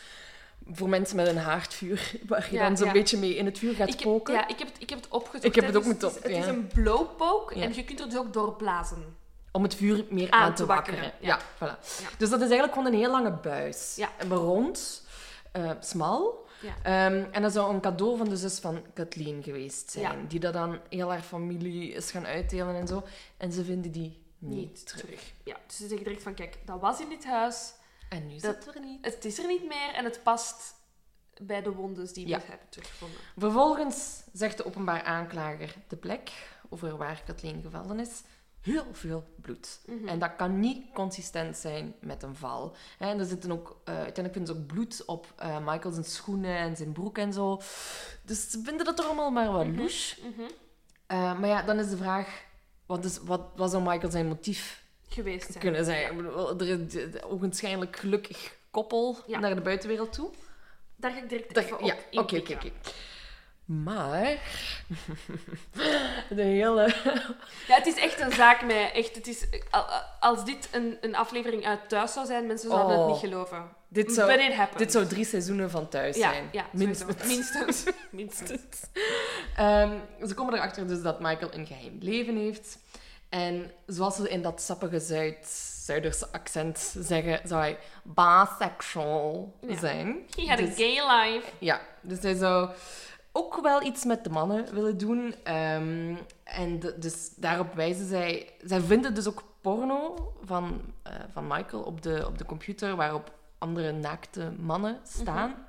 [0.71, 2.93] voor mensen met een haardvuur, waar je Ja, dan zo'n ja.
[2.93, 5.09] beetje mee in het vuur gaat Ik heb, ja, ik heb, het, ik heb het
[5.11, 5.43] opgezocht.
[5.43, 7.63] Ik heb het ook moeten het is, op- het is een blowpoke Ja.
[7.63, 9.17] en je kunt er dus ook doorblazen.
[9.51, 10.99] Om het vuur meer Aan aan, te wakkeren.
[11.01, 11.79] wakkeren, Ja, voilà.
[12.17, 13.95] Dus dat is eigenlijk gewoon een heel lange buis.
[13.95, 14.09] Ja.
[14.29, 15.03] Rond,
[15.51, 16.47] eh, smal.
[16.61, 16.73] Ja.
[16.83, 20.03] Ehm, en dat zou een cadeau van de zus van Kathleen geweest zijn.
[20.03, 20.15] Ja.
[20.27, 23.03] Die dat dan heel haar familie is gaan uitdelen en zo.
[23.37, 25.01] En ze vinden die niet, Niet terug.
[25.05, 25.21] terug.
[25.43, 27.73] Ja, dus ze zeggen direct van, kijk, dat was in dit huis.
[28.09, 29.05] En nu Dat- het er niet.
[29.05, 30.73] Het is er niet meer en het past
[31.41, 32.39] bij de wondes die we Ja.
[32.47, 33.17] hebben teruggevonden.
[33.37, 36.31] Vervolgens zegt de openbaar aanklager de plek
[36.69, 38.21] over waar Kathleen gevallen is.
[38.61, 39.79] Heel veel bloed.
[39.85, 40.07] Mhm.
[40.07, 42.75] En dat kan niet consistent zijn met een val.
[42.97, 46.57] En er zitten ook, eh, uiteindelijk vinden ze ook bloed op eh Michael zijn schoenen
[46.57, 47.61] en zijn broek en zo.
[48.23, 49.77] Dus ze vinden dat toch allemaal maar wat Mhm.
[49.77, 50.21] louche.
[50.21, 50.41] Mhm.
[51.07, 52.43] Eh, maar ja, dan is de vraag,
[52.85, 55.59] wat, is, wat, wat zou Michael zijn motief Geweest zijn.
[55.59, 56.15] kunnen zijn?
[56.15, 59.39] Bedoel, Er is ogenschijnlijk gelukkig koppel Ja.
[59.39, 60.29] naar de buitenwereld toe.
[60.95, 62.69] Daar ga ik direct Daar- even op ja, oké, oké, oké.
[63.65, 64.23] Maar
[66.29, 66.93] de hele...
[67.67, 68.91] Ja, het is echt een zaak met...
[68.93, 69.85] Echt, het is, al-
[70.19, 73.03] als dit een, een aflevering uit thuis zou zijn, mensen zouden Oh.
[73.03, 73.69] het niet geloven.
[73.87, 74.37] Dit zou,
[74.77, 76.49] dit zou drie seizoenen van thuis ja, zijn.
[76.51, 76.65] Ja.
[76.71, 77.83] Minstens.
[78.11, 78.61] Minstens.
[79.55, 82.77] Ehm, ze komen erachter dus dat Michael een geheim leven heeft.
[83.29, 85.47] En zoals ze in dat sappige Zuid
[85.85, 89.77] Zuiderse accent zeggen, zou hij bisexual Ja.
[89.77, 90.17] zijn.
[90.35, 90.89] He had a Dus- gay
[91.31, 91.49] life.
[91.59, 92.69] Ja, dus hij zou
[93.31, 95.35] ook wel iets met de mannen willen doen.
[95.43, 98.49] Ehm, en de- dus daarop wijzen zij...
[98.63, 103.31] Zij vinden dus ook porno van, eh, van Michael op de, op de computer, waarop
[103.57, 105.67] andere naakte mannen staan.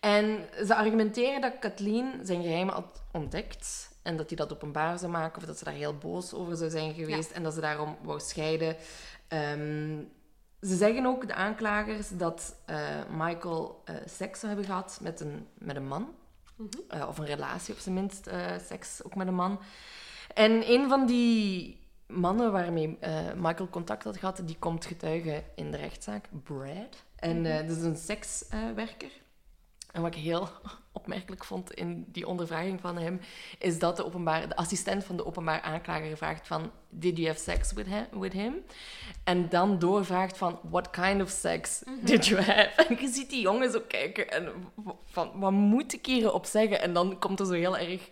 [0.00, 3.90] En ze argumenteren dat Kathleen zijn geheim had ontdekt.
[4.02, 5.40] En dat hij dat openbaar zou maken.
[5.40, 7.30] Of dat ze daar heel boos over zou zijn geweest.
[7.30, 8.76] En dat ze daarom wou scheiden.
[9.28, 9.98] Ehm,
[10.60, 12.78] ze zeggen ook, de aanklagers, dat eh,
[13.10, 16.14] Michael eh, seks zou hebben gehad met een, met een man.
[16.88, 18.30] Eh, of een relatie, op zijn minst,
[18.66, 19.60] seks ook met een man.
[20.34, 22.98] En een van die mannen waarmee
[23.36, 27.04] Michael contact had gehad, die komt getuigen in de rechtszaak, Brad.
[27.22, 29.10] En eh, dat is een sekswerker.
[29.92, 30.48] En wat ik heel
[30.92, 33.20] opmerkelijk vond in die ondervraging van hem,
[33.58, 37.40] is dat de, openbaar, de assistent van de openbaar aanklager vraagt van, did you have
[37.40, 38.06] sex with him?
[38.20, 38.64] With him?
[39.24, 42.84] En dan doorvraagt van, what kind of sex did you have?
[42.88, 44.52] En je ziet die jongen zo kijken en
[45.06, 46.80] van, wat moet ik hierop zeggen?
[46.80, 48.08] En dan komt er zo heel erg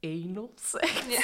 [0.00, 0.50] anal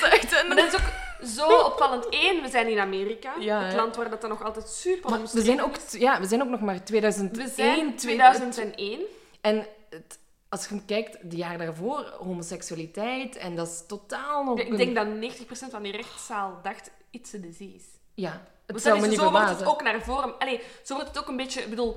[0.00, 0.32] uit.
[0.32, 0.92] En Maar dat is ook
[1.28, 2.06] zo opvallend.
[2.10, 3.34] Eén, we zijn in Amerika.
[3.38, 6.26] Ja, het land waar dat dan nog altijd super Maar we zijn, ook, ja, we
[6.26, 7.46] zijn ook nog maar 2001.
[7.46, 8.52] We zijn 2000.
[8.52, 9.00] 2001.
[9.46, 14.58] En het, als je kijkt, de jaren daarvoor, homoseksualiteit, en dat is totaal nog...
[14.60, 17.84] Ik denk dat 90% van die rechtszaal dacht, it's a disease.
[18.14, 20.38] Ja, het zou me niet zo wordt het ook naar voren.
[20.38, 21.62] Allee, zo wordt het ook een beetje...
[21.62, 21.96] Ik bedoel,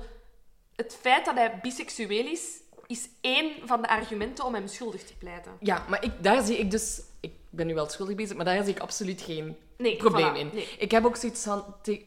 [0.76, 5.16] het feit dat hij biseksueel is, is één van de argumenten om hem schuldig te
[5.16, 5.52] pleiten.
[5.60, 7.02] Ja, maar ik, daar zie ik dus...
[7.20, 10.38] Ik ben nu wel schuldig bezig, maar daar zie ik absoluut geen Nee, probleem voilà,
[10.38, 10.50] in.
[10.52, 10.68] nee.
[10.78, 11.64] Ik heb ook zoiets van...
[11.82, 12.02] te-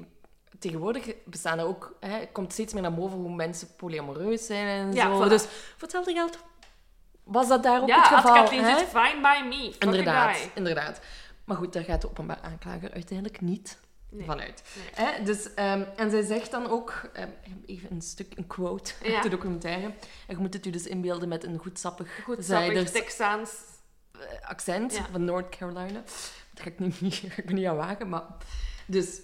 [0.63, 1.95] tegenwoordig bestaan er ook...
[1.99, 5.25] Hè, komt steeds meer naar boven hoe mensen polyamoreus zijn en Ja, zo.
[5.25, 5.29] voilà.
[5.29, 6.37] Dus voor hetzelfde geld
[7.23, 8.33] was dat daar ook Ja, het geval.
[8.33, 9.73] Kathleen zit, fine by me.
[9.79, 10.99] Inderdaad, inderdaad.
[11.45, 13.77] Maar goed, daar gaat de openbaar aanklager uiteindelijk niet
[14.09, 14.25] Nee.
[14.25, 14.63] vanuit.
[14.93, 17.27] Hè, dus, ehm, en zij zegt dan ook, ehm,
[17.65, 19.13] even een stuk, een quote Ja.
[19.13, 19.85] uit de documentaire.
[19.85, 19.93] En
[20.27, 23.51] je moet het u dus inbeelden met een goed sappig, Goed, sappig, Zijders Texaans.
[24.47, 25.05] accent Ja.
[25.11, 26.03] van North Carolina.
[26.53, 28.23] Dat ga ik, niet, niet, ga ik me niet aan wagen, maar...
[28.85, 29.19] Dus...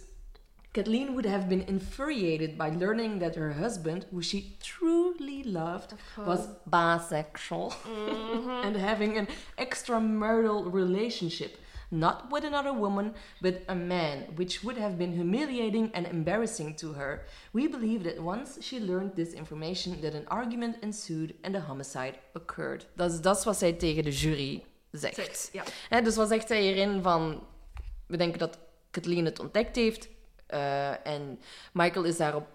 [0.72, 6.48] Kathleen would have been infuriated by learning that her husband, who she truly loved, was
[6.70, 8.50] bisexual mm-hmm.
[8.66, 9.28] and having an
[9.58, 11.58] extramarital relationship,
[11.90, 16.94] not with another woman, but a man, which would have been humiliating and embarrassing to
[16.94, 17.26] her.
[17.52, 22.20] We believe that once she learned this information, that an argument ensued and a homicide
[22.36, 22.86] occurred.
[22.96, 25.16] Dat is, dat is wat zij tegen de jury zegt.
[25.16, 25.64] Zegt, ja.
[25.90, 27.44] Hè, dus wat zegt zij hierin van...
[28.08, 28.60] We denken dat
[28.92, 30.10] Kathleen het ontdekt heeft.
[30.50, 31.42] Eh, en
[31.74, 32.48] Michael is daarop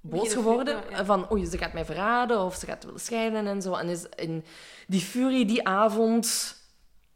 [0.00, 0.82] boos geworden.
[0.90, 1.04] ja.
[1.04, 3.74] Van, oei, ze gaat mij verraden of ze gaat willen scheiden en zo.
[3.74, 4.44] En is in
[4.86, 6.56] die furie die avond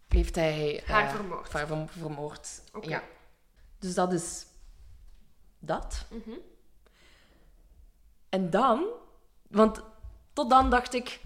[0.09, 0.83] heeft hij...
[0.87, 1.53] Haar eh, vermoord.
[1.53, 2.49] Haar verm- vermoord,
[2.81, 3.03] ja.
[3.79, 4.47] Dus dat is
[5.59, 6.05] dat.
[6.09, 6.37] Mhm.
[8.29, 8.85] En dan...
[9.49, 9.83] Want
[10.33, 11.21] tot dan dacht ik...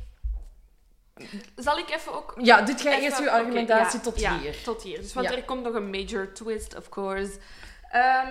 [1.57, 2.35] Zal ik even ook...
[2.39, 4.63] Ja, doet jij eerst uw argumentatie ja, tot ja, hier.
[4.63, 5.01] tot hier.
[5.01, 7.39] Dus, want er komt nog een major twist, of course.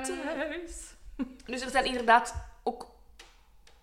[0.03, 0.93] Thuis.
[1.45, 2.93] dus er zijn inderdaad ook...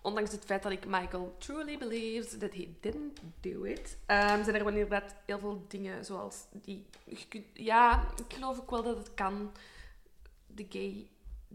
[0.01, 4.55] Ondanks het feit dat ik Michael truly believes that he didn't do it, ehm, zijn
[4.55, 6.85] er wel inderdaad heel veel dingen zoals die...
[7.03, 9.51] je kunt- ja, ik geloof ook wel dat het kan.
[10.47, 11.07] De gay...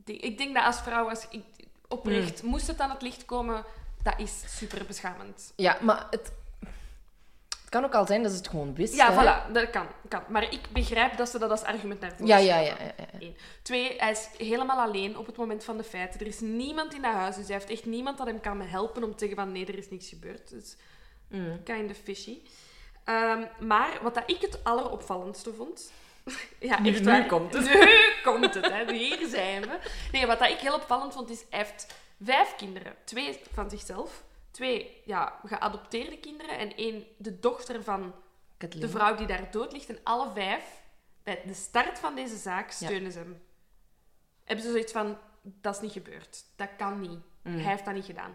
[0.04, 1.44] ik denk dat als vrouw, als ik,
[1.88, 3.64] oprecht, moest het aan het licht komen,
[4.02, 5.52] dat is super beschamend.
[5.56, 6.32] Ja, maar het...
[7.68, 8.94] Het kan ook al zijn dat ze het gewoon wist.
[8.94, 9.14] Ja, hè?
[9.48, 10.22] voilà, dat kan, kan.
[10.28, 12.66] Maar ik begrijp dat ze dat als argument naar voren Ja, ja, ja.
[12.78, 13.04] ja, ja.
[13.18, 13.36] Eén.
[13.62, 16.20] Twee, hij is helemaal alleen op het moment van de feiten.
[16.20, 19.02] Er is niemand in dat huis, dus hij heeft echt niemand dat hem kan helpen
[19.04, 20.50] om te zeggen van nee, er is niks gebeurd.
[20.50, 20.76] Dus
[21.28, 21.62] Mm.
[21.62, 22.38] kind of fishy.
[23.04, 25.92] Ehm, maar wat dat ik het alleropvallendste vond...
[26.60, 27.26] ja, Nu- echt nu waar.
[27.26, 27.64] komt het.
[27.64, 27.86] Nu
[28.32, 28.92] komt het, hè.
[28.92, 29.78] Hier zijn we.
[30.12, 31.86] Nee, wat dat ik heel opvallend vond, is hij heeft
[32.24, 32.94] vijf kinderen.
[33.04, 34.22] Twee van zichzelf.
[34.58, 36.58] Twee ja, geadopteerde kinderen.
[36.58, 38.14] En één, de dochter van
[38.56, 38.82] Kathleen.
[38.82, 39.88] de vrouw die daar dood ligt.
[39.88, 40.64] En alle vijf,
[41.22, 42.74] bij de start van deze zaak, Ja.
[42.86, 43.42] steunen ze hem.
[44.44, 46.44] Hebben ze zoiets van, dat is niet gebeurd.
[46.56, 47.18] Dat kan niet.
[47.42, 47.54] Mm.
[47.54, 48.34] Hij heeft dat niet gedaan.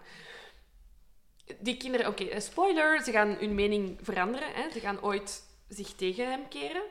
[1.60, 4.54] Die kinderen, oké, eh, spoiler, ze gaan hun mening veranderen.
[4.54, 4.70] Hè.
[4.72, 6.84] Ze gaan ooit zich tegen hem keren.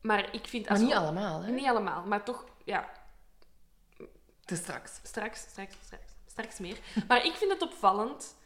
[0.00, 0.62] Maar ik vind...
[0.62, 1.50] Maar als niet we- allemaal, hè?
[1.50, 2.90] Niet allemaal, maar toch, ja,
[4.44, 5.00] Te straks.
[5.02, 6.78] straks, straks, straks, straks meer.
[7.08, 8.38] Maar ik vind het opvallend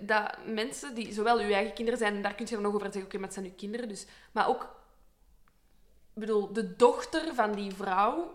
[0.00, 2.86] dat mensen die zowel uw eigen kinderen zijn, en daar kun je dan nog over
[2.86, 4.62] zeggen, oké, maar het zijn uw kinderen, dus, maar ook,
[6.14, 8.34] ik bedoel, de dochter van die vrouw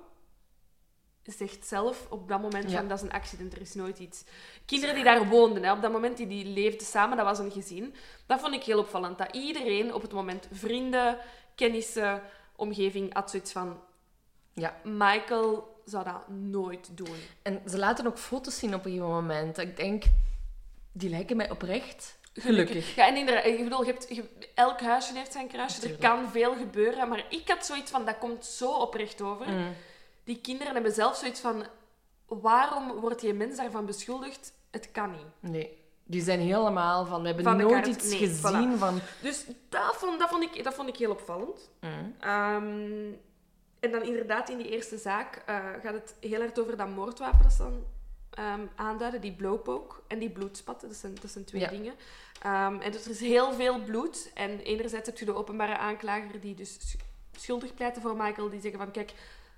[1.23, 2.77] zegt zelf op dat moment Ja.
[2.77, 4.23] van, dat is een accident, er is nooit iets.
[4.65, 7.51] Kinderen die daar woonden, hè, op dat moment die, die leefden samen, dat was een
[7.51, 7.95] gezin.
[8.25, 11.17] Dat vond ik heel opvallend, dat iedereen op het moment, vrienden,
[11.55, 12.21] kennissen,
[12.55, 13.81] omgeving, had zoiets van,
[14.53, 14.75] Ja.
[14.83, 17.17] Michael zou dat nooit doen.
[17.41, 19.57] En ze laten ook foto's zien op een gegeven moment.
[19.57, 20.03] Ik denk,
[20.99, 22.95] die lijken mij oprecht gelukkig.
[22.95, 25.88] Ja, en inderdaad, ik bedoel, je hebt, je- elk huisje heeft zijn kruisje.
[25.89, 29.47] Er kan veel gebeuren, maar ik had zoiets van, dat komt zo oprecht over.
[29.49, 29.73] Mm.
[30.23, 31.65] Die kinderen hebben zelf zoiets van,
[32.27, 34.53] waarom wordt die mens daarvan beschuldigd?
[34.71, 35.51] Het kan niet.
[35.51, 35.77] Nee.
[36.03, 38.79] Die zijn helemaal van, we hebben Van nooit iets nee, gezien voilà.
[38.79, 38.99] van...
[39.21, 41.69] Dus dat vond, dat vond, ik, dat vond ik heel opvallend.
[42.19, 43.12] Ehm,
[43.79, 47.43] en dan inderdaad in die eerste zaak eh, gaat het heel hard over dat moordwapen
[47.43, 47.83] dat ze dan
[48.29, 49.21] ehm, aanduiden.
[49.21, 50.87] Die blowpoke en die bloedspatten.
[50.87, 51.69] Dat zijn, dat zijn twee Ja.
[51.69, 51.93] dingen.
[52.41, 54.31] Ehm, en dus er is heel veel bloed.
[54.33, 56.95] En enerzijds heb je de openbare aanklager die dus sch-
[57.37, 58.49] schuldig pleiten voor Michael.
[58.49, 59.13] Die zeggen van kijk,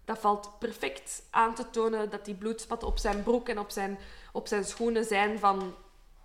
[0.05, 3.99] dat valt perfect aan te tonen dat die bloedspatten op zijn broek en op zijn,
[4.31, 5.75] op zijn schoenen zijn van,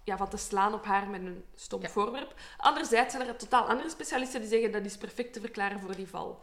[0.05, 1.89] ja, van te slaan op haar met een stom Ja.
[1.89, 2.35] voorwerp.
[2.57, 6.09] Anderzijds zijn er totaal andere specialisten die zeggen dat is perfect te verklaren voor die
[6.09, 6.43] val.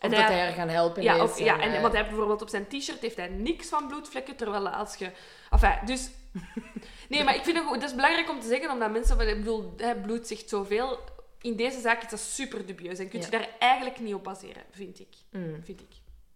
[0.00, 1.38] Of dat hij haar gaan helpen ja, is.
[1.38, 4.36] ja, en, en, eh, want hij bijvoorbeeld op zijn t-shirt heeft hij niks van bloedvlekken,
[4.36, 5.10] terwijl als je...
[5.50, 6.10] Enfin, dus...
[7.08, 9.20] Nee, maar ik vind het, goed- dat is belangrijk om te zeggen, omdat mensen...
[9.28, 10.98] Ik bedoel, bloed zegt zoveel.
[11.40, 13.30] In deze zaak is dat super dubieus en kun je Ja.
[13.38, 15.08] daar eigenlijk niet op baseren, vind ik.
[15.30, 15.60] mm.
[15.64, 15.88] Vind ik.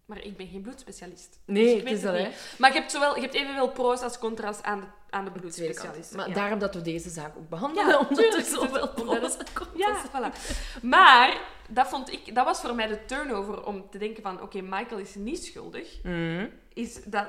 [0.05, 1.39] Maar ik ben geen bloedspecialist.
[1.45, 2.29] Nee, dus ik het weet is dat, hè.
[2.57, 6.17] Maar je hebt, zowel, je hebt evenveel pro's als contra's aan de, aan de bloedspecialisten.
[6.17, 6.33] Maar ja.
[6.33, 7.89] daarom dat we deze zaak ook behandelen.
[7.89, 9.69] Ja, omdat er zoveel pro's komt.
[9.75, 10.35] Ja, voilà.
[10.81, 14.41] Maar dat, vond ik, dat was voor mij de turnover om te denken van...
[14.41, 16.03] Oké, Michael is niet schuldig.
[16.03, 16.49] Mm.
[16.73, 17.27] Is dat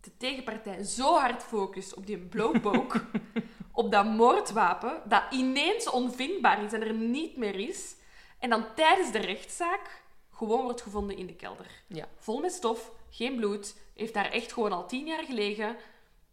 [0.00, 3.00] de tegenpartij zo hard focust op die blowpoke,
[3.72, 7.94] op dat moordwapen, dat ineens onvindbaar is en er niet meer is.
[8.38, 10.01] En dan tijdens de rechtszaak
[10.34, 11.66] gewoon wordt gevonden in de kelder.
[11.86, 12.08] Ja.
[12.18, 15.76] Vol met stof, geen bloed, heeft daar echt gewoon al tien jaar gelegen.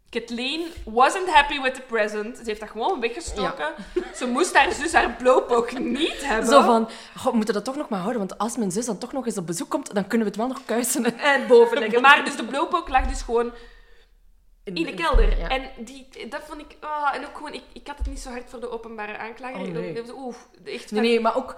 [0.10, 2.38] Kathleen wasn't happy with the present.
[2.38, 3.74] Ze heeft dat gewoon weggestoken.
[4.16, 6.50] Ze moest haar zus haar blowpoke niet hebben.
[6.50, 8.98] Zo van, "Goh, we moeten dat toch nog maar houden, want als mijn zus dan
[8.98, 11.18] toch nog eens op bezoek komt, dan kunnen we het wel nog kuisen.
[11.20, 12.02] En bovenleggen.
[12.02, 13.52] Maar dus de blowpoke lag dus gewoon
[14.64, 15.38] in de kelder.
[15.38, 15.48] Ja.
[15.48, 16.78] En die, dat vond ik...
[16.80, 17.54] ah, en ook gewoon...
[17.54, 19.68] Ik, ik had het niet zo hard voor de openbare aanklager.
[19.68, 20.04] Oh, nee.
[20.14, 20.36] Oeh,
[20.66, 21.56] echt Nee, nee, maar ook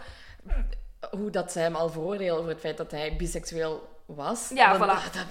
[1.11, 4.49] hoe dat zij hem al veroordeelde over het feit dat hij biseksueel was.
[4.53, 4.79] Ja, voilà.
[4.79, 5.25] Dat, dat,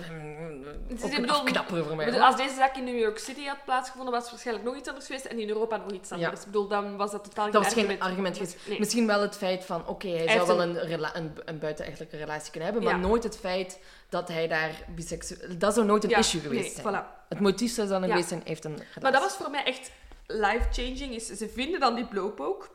[1.00, 2.04] Dus bedoel, afknapper voor mij.
[2.04, 4.88] Bedoel, als deze zaak in New York City had plaatsgevonden, was het waarschijnlijk nog iets
[4.88, 5.24] anders geweest.
[5.24, 6.30] En in Europa nog iets anders.
[6.32, 6.38] Ja.
[6.38, 8.56] Ik bedoel, dan was dat totaal Dat was geen argument geweest.
[8.68, 8.78] Nee.
[8.78, 12.16] Misschien wel het feit van, oké, hij, zou wel een- een, rela- een, een buitenechtelijke
[12.16, 12.96] relatie kunnen hebben, Ja.
[12.96, 15.58] maar nooit het feit dat hij daar biseksueel...
[15.58, 17.04] Dat zou nooit een Ja, issue geweest nee, zijn.
[17.04, 17.28] voilà.
[17.28, 19.00] Het motief zou dan geweest zijn, heeft een relatie.
[19.02, 19.90] Maar dat was voor mij echt
[20.26, 21.14] life-changing.
[21.14, 22.66] Is, ze vinden dan die blowpoke.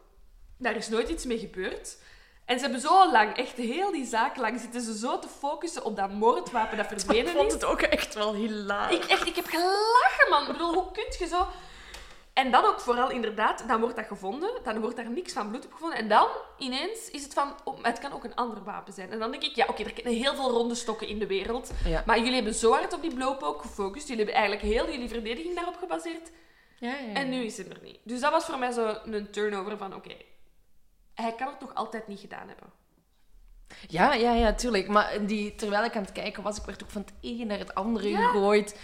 [0.57, 1.97] Daar is nooit iets mee gebeurd.
[2.45, 5.85] En ze hebben zo lang, echt heel die zaak lang, zitten ze zo te focussen
[5.85, 7.53] op dat moordwapen dat Ik verdwenen vond is.
[7.53, 8.97] het ook echt wel hilarisch.
[8.97, 10.41] Ik, echt, ik heb gelachen, man.
[10.41, 11.47] Ik bedoel, hoe kun je zo...
[12.33, 14.49] En dan ook vooral inderdaad, dan wordt dat gevonden.
[14.63, 15.97] Dan wordt daar niks van bloed op gevonden.
[15.97, 16.27] En dan
[16.57, 19.11] ineens is het van, oh, het kan ook een ander wapen zijn.
[19.11, 21.71] En dan denk ik, ja, oké, er zijn heel veel ronde stokken in de wereld.
[21.85, 22.03] Ja.
[22.05, 24.07] Maar jullie hebben zo hard op die blowpoke gefocust.
[24.07, 26.31] Jullie hebben eigenlijk heel jullie verdediging daarop gebaseerd.
[26.79, 27.13] Ja, ja, ja.
[27.13, 27.99] En nu is het er niet.
[28.03, 30.15] Dus dat was voor mij zo een turnover van, oké,
[31.15, 32.67] hij kan het toch altijd niet gedaan hebben.
[33.87, 34.87] Ja, ja, ja, tuurlijk.
[34.87, 37.57] Maar die, terwijl ik aan het kijken was, ik werd ook van het een naar
[37.59, 38.27] het andere Ja.
[38.27, 38.79] gegooid.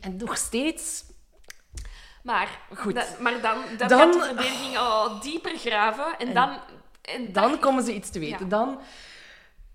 [0.00, 1.04] En nog steeds...
[2.22, 3.18] Maar, Goed.
[3.20, 6.18] maar dan, dan, Dan- gaat de verdediging al dieper graven.
[6.18, 6.58] En, En dan...
[7.02, 8.38] En Dan daar- komen ze iets te weten.
[8.40, 8.46] Ja.
[8.46, 8.80] Dan...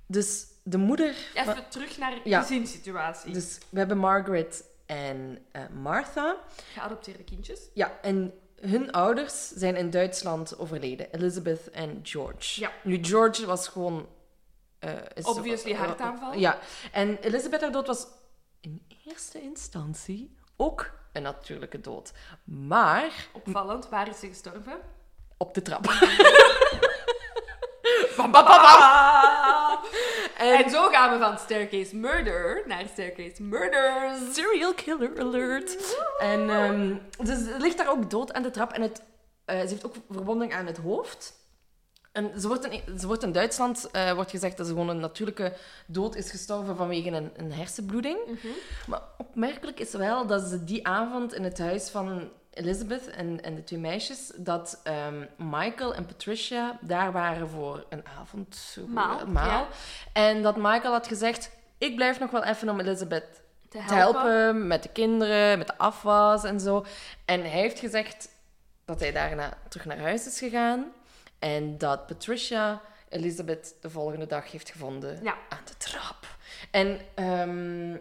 [0.08, 1.14] Dus de moeder...
[1.36, 2.42] van- Even terug naar de Ja.
[2.42, 3.34] gezinssituatie.
[3.34, 6.36] Dus we hebben Margaret en eh, Martha.
[6.74, 7.60] Geadopteerde kindjes.
[7.74, 11.12] Ja, en hun ouders zijn in Duitsland overleden.
[11.12, 12.60] Elizabeth en George.
[12.60, 12.72] Ja.
[12.84, 14.08] Nu, George was gewoon...
[15.14, 16.34] is Obviously eh, hartaanval.
[16.34, 16.60] ja.
[16.92, 18.08] En Elizabeth haar dood was
[18.62, 22.12] in eerste instantie ook een natuurlijke dood.
[22.44, 23.90] Maar Opvallend.
[23.90, 24.80] Waar is ze gestorven?
[25.38, 25.86] op de trap.
[28.20, 29.80] Bam, bam, bam, bam.
[30.38, 34.36] En- En zo gaan we van Staircase Murder naar Staircase Murders.
[34.36, 35.96] Serial killer alert.
[36.20, 36.48] En
[37.24, 38.72] dus ze ligt daar ook dood aan de trap.
[38.72, 39.02] En het,
[39.46, 41.34] eh, ze heeft ook verwonding aan het hoofd.
[42.12, 45.00] En ze wordt in, ze wordt in Duitsland eh, wordt gezegd dat ze gewoon een
[45.00, 45.54] natuurlijke
[45.88, 48.18] dood is gestorven vanwege een, een hersenbloeding.
[48.88, 52.30] Maar opmerkelijk is wel dat ze die avond in het huis van
[52.60, 58.04] Elizabeth en, en de twee meisjes, dat ehm, Michael en Patricia daar waren voor een
[58.18, 59.28] avondmaal.
[59.34, 59.68] Ja.
[60.14, 64.68] En dat Michael had gezegd, ik blijf nog wel even om Elizabeth Te te helpen
[64.68, 66.86] met de kinderen, met de afwas en zo.
[67.26, 68.30] En hij heeft gezegd
[68.86, 70.92] dat hij daarna terug naar huis is gegaan.
[71.40, 75.36] En dat Patricia Elizabeth de volgende dag heeft gevonden Ja.
[75.50, 76.26] aan de trap.
[76.72, 77.98] En ehm,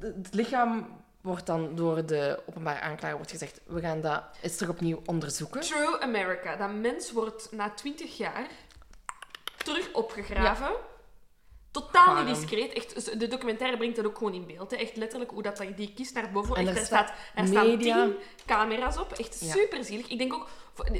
[0.00, 4.72] het lichaam wordt dan door de openbare aanklager wordt gezegd, we gaan dat eens terug
[4.72, 5.60] opnieuw onderzoeken.
[5.60, 6.56] True America.
[6.56, 8.46] Dat mens wordt na 20 jaar
[9.56, 10.70] terug opgegraven.
[11.70, 12.72] Totaal niet discreet.
[12.72, 14.70] Echt, de documentaire brengt dat ook gewoon in beeld.
[14.70, 14.76] Hè.
[14.76, 18.04] Echt letterlijk hoe dat, die kist naar boven En echt, er staat er staan media.
[18.04, 18.14] tien
[18.46, 19.12] camera's op.
[19.12, 19.52] Echt Ja.
[19.52, 20.08] super zielig.
[20.08, 20.48] Ik denk ook,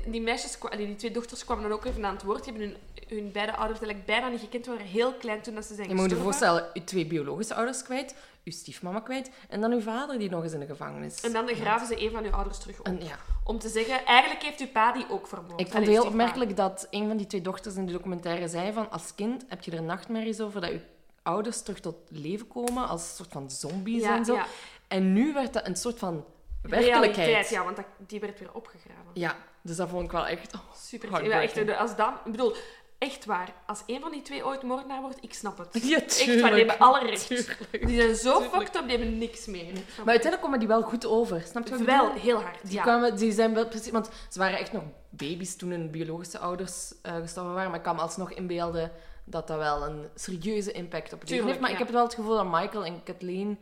[0.07, 2.45] die- meisjes, die twee dochters kwamen dan ook even aan het woord.
[2.45, 4.67] Die hebben hun, hun beide ouders eigenlijk bijna niet gekend.
[4.67, 7.83] Waren heel klein toen dat ze zijn Je moet je voorstellen, je twee biologische ouders
[7.83, 8.15] kwijt,
[8.45, 9.31] uw stiefmama kwijt.
[9.49, 11.21] En dan uw vader die nog eens in de gevangenis.
[11.21, 12.87] En dan graven ze een van uw ouders terug op.
[12.87, 15.61] En ja, Om te zeggen, eigenlijk heeft uw pa die ook vermoord.
[15.61, 18.73] ik vond het heel opmerkelijk dat een van die twee dochters in de documentaire zei
[18.73, 20.81] van als kind heb je er nachtmerries over dat je
[21.23, 24.35] ouders terug tot leven komen als een soort van zombies Ja, en zo.
[24.35, 24.47] ja.
[24.89, 26.25] En nu werd dat een soort van
[26.63, 27.17] werkelijkheid.
[27.17, 29.11] Realiteit, ja, want dat, die werd weer opgegraven.
[29.13, 30.55] Ja, dus dat vond ik wel echt...
[30.55, 31.25] oh, Super.
[31.25, 32.55] Ja, echt, als dat, ik bedoel,
[33.05, 33.55] echt waar.
[33.67, 35.69] Als een van die twee ooit moordenaar wordt, ik snap het.
[35.85, 36.55] Ja, echt waar, tuurlijk.
[36.55, 37.27] die hebben alle recht.
[37.27, 37.87] Tuurlijk.
[37.87, 38.53] Die zijn zo Tuurlijk.
[38.55, 39.73] fucked up, die hebben niks meer.
[39.73, 41.41] Maar uiteindelijk komen die wel goed over.
[41.41, 42.59] Snap je Wel, heel hard.
[42.63, 42.83] Die, ja.
[42.83, 43.91] kwamen, die zijn wel precies...
[43.91, 47.69] Want ze waren echt nog baby's toen hun biologische ouders eh, gestorven waren.
[47.71, 48.93] Maar ik kan me alsnog inbeelden
[49.25, 51.61] dat dat wel een serieuze impact op het leven Tuurlijk, heeft.
[51.61, 51.77] Maar ja.
[51.77, 53.59] ik heb wel het gevoel dat Michael en Kathleen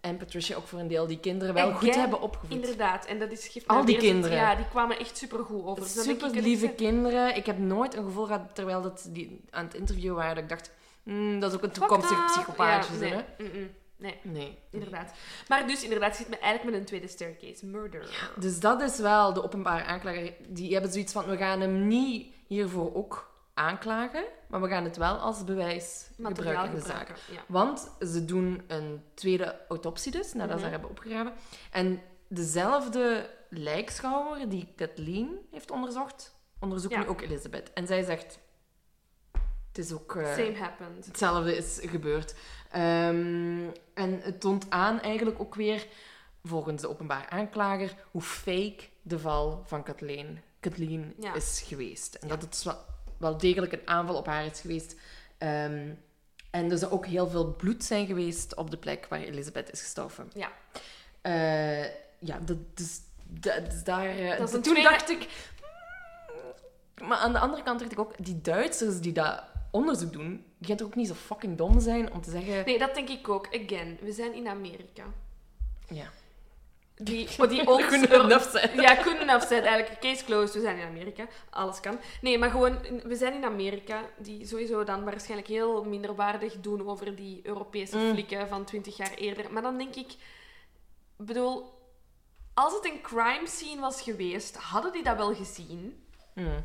[0.00, 2.50] en Patricia ook voor een deel die kinderen wel goed hebben opgevoed.
[2.50, 4.36] Inderdaad, en dat is geeft Al die kinderen.
[4.36, 5.86] Ja, die kwamen echt supergoed over.
[5.86, 7.36] Super lieve kinderen.
[7.36, 10.48] Ik heb nooit een gevoel gehad, terwijl dat die aan het interview waren, dat ik
[10.48, 10.70] dacht...
[11.02, 12.94] "Hmm, dat is ook een toekomstige psychopaatje.
[12.94, 13.12] Ja, nee.
[13.12, 13.70] hè?
[13.96, 14.58] Nee, Nee.
[14.70, 15.12] inderdaad.
[15.48, 17.66] Maar dus, inderdaad, zit me eigenlijk met een tweede staircase.
[17.66, 18.32] Murder.
[18.36, 20.32] Dus dat is wel de openbare aanklager.
[20.48, 24.24] Die hebben zoiets van, we gaan hem niet hiervoor ook aanklagen,
[24.54, 27.08] maar we gaan het wel als bewijs Materiaal gebruiken in de zaak.
[27.30, 27.44] Ja.
[27.48, 30.62] Want ze doen een tweede autopsie dus, nadat ze Mhm.
[30.62, 31.32] haar hebben opgegraven.
[31.70, 37.00] En dezelfde lijkschouwer die Kathleen heeft onderzocht, onderzoekt Ja.
[37.00, 37.72] nu ook Elizabeth.
[37.72, 38.38] En zij zegt,
[39.68, 40.16] het is ook...
[40.16, 41.06] eh, Same happened.
[41.06, 42.34] hetzelfde is gebeurd.
[42.70, 45.86] Ehm, en het toont aan eigenlijk ook weer,
[46.44, 51.34] volgens de openbaar aanklager, hoe fake de val van Kathleen, Kathleen Ja.
[51.34, 52.14] is geweest.
[52.14, 52.54] En dat het
[53.16, 54.96] wel, degelijk een aanval op haar is geweest.
[55.38, 55.88] Ehm,
[56.50, 59.80] en er zou ook heel veel bloed zijn geweest op de plek waar Elisabeth is
[59.80, 60.30] gestorven.
[60.34, 60.52] Ja.
[61.20, 61.84] Eh,
[62.18, 64.06] ja, dat, dus, dat, dus daar...
[64.18, 65.28] eh, Dat toen tweede- dacht ik...
[66.96, 70.44] hmm, Maar aan de andere kant dacht ik ook, die Duitsers die dat onderzoek doen,
[70.58, 72.64] die gaan toch ook niet zo fucking dom zijn om te zeggen...
[72.64, 73.46] Nee, dat denk ik ook.
[73.46, 75.04] Again, we zijn in Amerika.
[75.88, 76.10] Ja.
[77.02, 78.50] Die, die ons...
[78.50, 78.80] Zijn.
[78.80, 80.00] Ja, enough zijn eigenlijk.
[80.00, 81.26] Case closed, we zijn in Amerika.
[81.50, 81.98] Alles kan.
[82.20, 87.14] Nee, maar gewoon, we zijn in Amerika, die sowieso dan waarschijnlijk heel minderwaardig doen over
[87.14, 88.12] die Europese Mm.
[88.12, 89.52] flikken van 20 jaar eerder.
[89.52, 90.14] Maar dan denk ik,
[91.16, 91.72] bedoel,
[92.54, 96.06] als het een crime scene was geweest, hadden die dat wel gezien?
[96.32, 96.64] Hmm.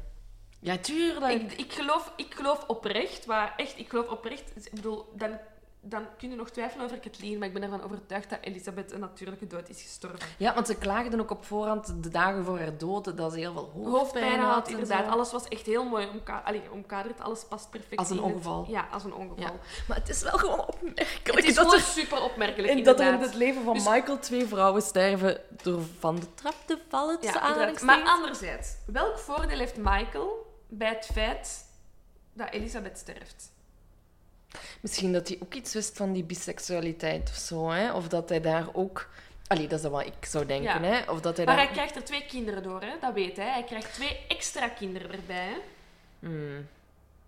[0.59, 1.41] Ja, tuurlijk.
[1.41, 4.65] Ik, ik, geloof, ik geloof oprecht, maar echt, ik geloof oprecht.
[4.65, 5.39] Ik bedoel, dan,
[5.81, 8.99] dan kun je nog twijfelen over Kathleen, maar ik ben ervan overtuigd dat Elisabeth een
[8.99, 10.19] natuurlijke dood is gestorven.
[10.37, 13.53] Ja, want ze klaagden ook op voorhand, de dagen voor haar dood, dat ze heel
[13.53, 15.05] veel hoofdpijn, Hoofdpijn had, inderdaad.
[15.05, 15.11] zo.
[15.11, 17.19] Alles was echt heel mooi omka allee, omkaderd.
[17.21, 18.65] Alles past perfect Als een het- ongeval.
[18.69, 19.37] ja, als een ongeval.
[19.43, 19.51] Ja.
[19.87, 21.35] Maar het is wel gewoon opmerkelijk.
[21.35, 24.19] Het is dat er- super opmerkelijk, En dat er in het leven van Dus- Michael
[24.19, 27.17] twee vrouwen sterven door van de trap te vallen.
[27.21, 27.71] Ja.
[27.83, 31.65] Maar anderzijds, welk voordeel heeft Michael bij het feit
[32.33, 33.51] dat Elisabeth sterft?
[34.81, 37.93] Misschien dat hij ook iets wist van die biseksualiteit of zo, hè?
[37.93, 39.09] Of dat hij daar ook...
[39.47, 40.89] Allee, dat is wat ik zou denken, Ja.
[40.89, 41.11] hè?
[41.11, 41.65] Of dat hij Maar daar...
[41.65, 42.91] hij krijgt er twee kinderen door, hè?
[43.01, 43.49] dat weet hij.
[43.51, 45.35] Hij krijgt twee extra kinderen erbij.
[45.47, 45.57] Hè?
[46.19, 46.67] Hmm.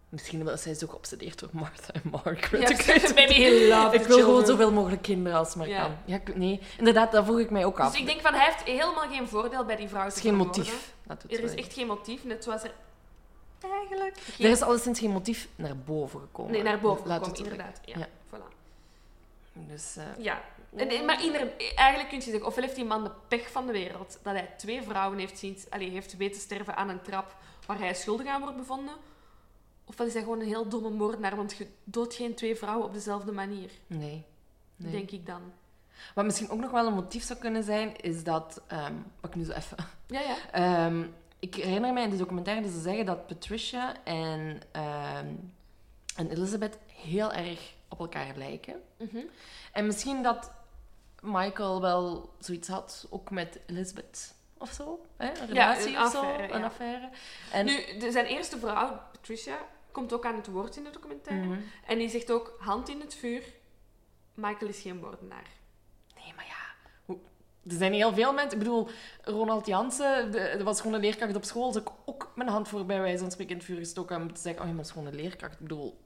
[0.09, 2.69] Misschien wel, zij is ook geobsedeerd door Martha en Margaret.
[2.69, 3.47] Ja, ik weet het baby, niet.
[3.47, 5.81] he loved Ik wil gewoon zoveel mogelijk kinderen als maar Ja.
[5.81, 5.95] kan.
[6.05, 7.91] Ja, nee, inderdaad, dat vroeg ik mij ook af.
[7.91, 10.35] Dus ik denk van, hij heeft helemaal geen voordeel bij die vrouw Het is geen
[10.35, 10.93] motief.
[11.07, 12.71] Dat Er is echt geen motief, net zoals er
[13.69, 14.45] eigenlijk geen...
[14.45, 16.51] Er is alleszins geen motief naar boven gekomen.
[16.51, 17.79] Nee, naar boven Laat gekomen, inderdaad.
[17.85, 18.07] Ja, Ja.
[18.07, 18.53] Voilà.
[19.53, 20.41] Dus, eh, Ja.
[20.75, 23.71] En- maar ieder, eigenlijk kun je zeggen, ofwel heeft die man de pech van de
[23.71, 27.35] wereld, dat hij twee vrouwen heeft, zien, allee, heeft weten sterven aan een trap
[27.65, 28.93] waar hij schuldig aan wordt bevonden,
[29.85, 32.93] ofwel is hij gewoon een heel domme moordenaar, want je doodt geen twee vrouwen op
[32.93, 34.25] dezelfde manier, nee.
[34.75, 34.91] nee.
[34.91, 35.41] denk ik dan.
[36.15, 38.61] Wat misschien ook nog wel een motief zou kunnen zijn, is dat...
[38.67, 39.77] ehm, wat ik nu zo even...
[40.07, 40.35] Ja, ja.
[40.51, 41.03] Ehm,
[41.41, 45.27] ik herinner mij in de documentaire dat ze zeggen dat Patricia en, ehm,
[46.15, 48.81] en Elizabeth heel erg op elkaar lijken.
[48.97, 49.17] Mhm.
[49.71, 50.51] En misschien dat
[51.21, 55.05] Michael wel zoiets had, ook met Elizabeth of zo.
[55.17, 55.29] Hè?
[55.39, 56.19] Een relatie een of zo.
[56.19, 56.65] affaire, Een ja.
[56.65, 57.09] affaire.
[57.51, 59.57] En, Nu, zijn eerste vrouw, Patricia,
[59.91, 61.45] komt ook aan het woord in de documentaire.
[61.45, 61.59] Mhm.
[61.87, 63.43] En die zegt ook, hand in het vuur,
[64.33, 65.47] Michael is geen moordenaar.
[66.15, 66.60] Nee, maar ja.
[67.69, 68.51] Er zijn heel veel mensen.
[68.53, 68.87] Ik bedoel,
[69.23, 71.71] Ronald Jansen, dat was gewoon een leerkracht op school.
[71.71, 74.33] Dus ik ook mijn hand voor bij wijze van spreken in het vuur gestoken om
[74.33, 75.53] te zeggen: Oh, je bent gewoon een leerkracht.
[75.53, 75.99] Ik bedoel,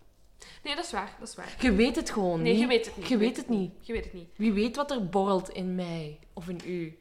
[0.63, 1.55] Nee, dat is waar, dat is waar.
[1.59, 2.61] je weet het gewoon Nee, niet.
[2.61, 3.07] je weet het niet.
[3.07, 3.71] Je weet het niet.
[3.81, 4.29] Je weet het niet.
[4.35, 6.97] Wie weet wat er borrelt in mij of in u.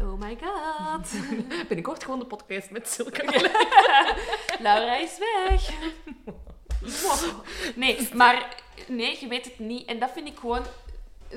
[0.00, 1.10] Oh my god.
[1.68, 3.24] Binnenkort gewoon de podcast met Silke.
[4.58, 5.70] Laura is weg.
[6.80, 7.44] Wow.
[7.76, 9.86] Nee, maar nee, je weet het niet.
[9.88, 10.62] En dat vind ik gewoon...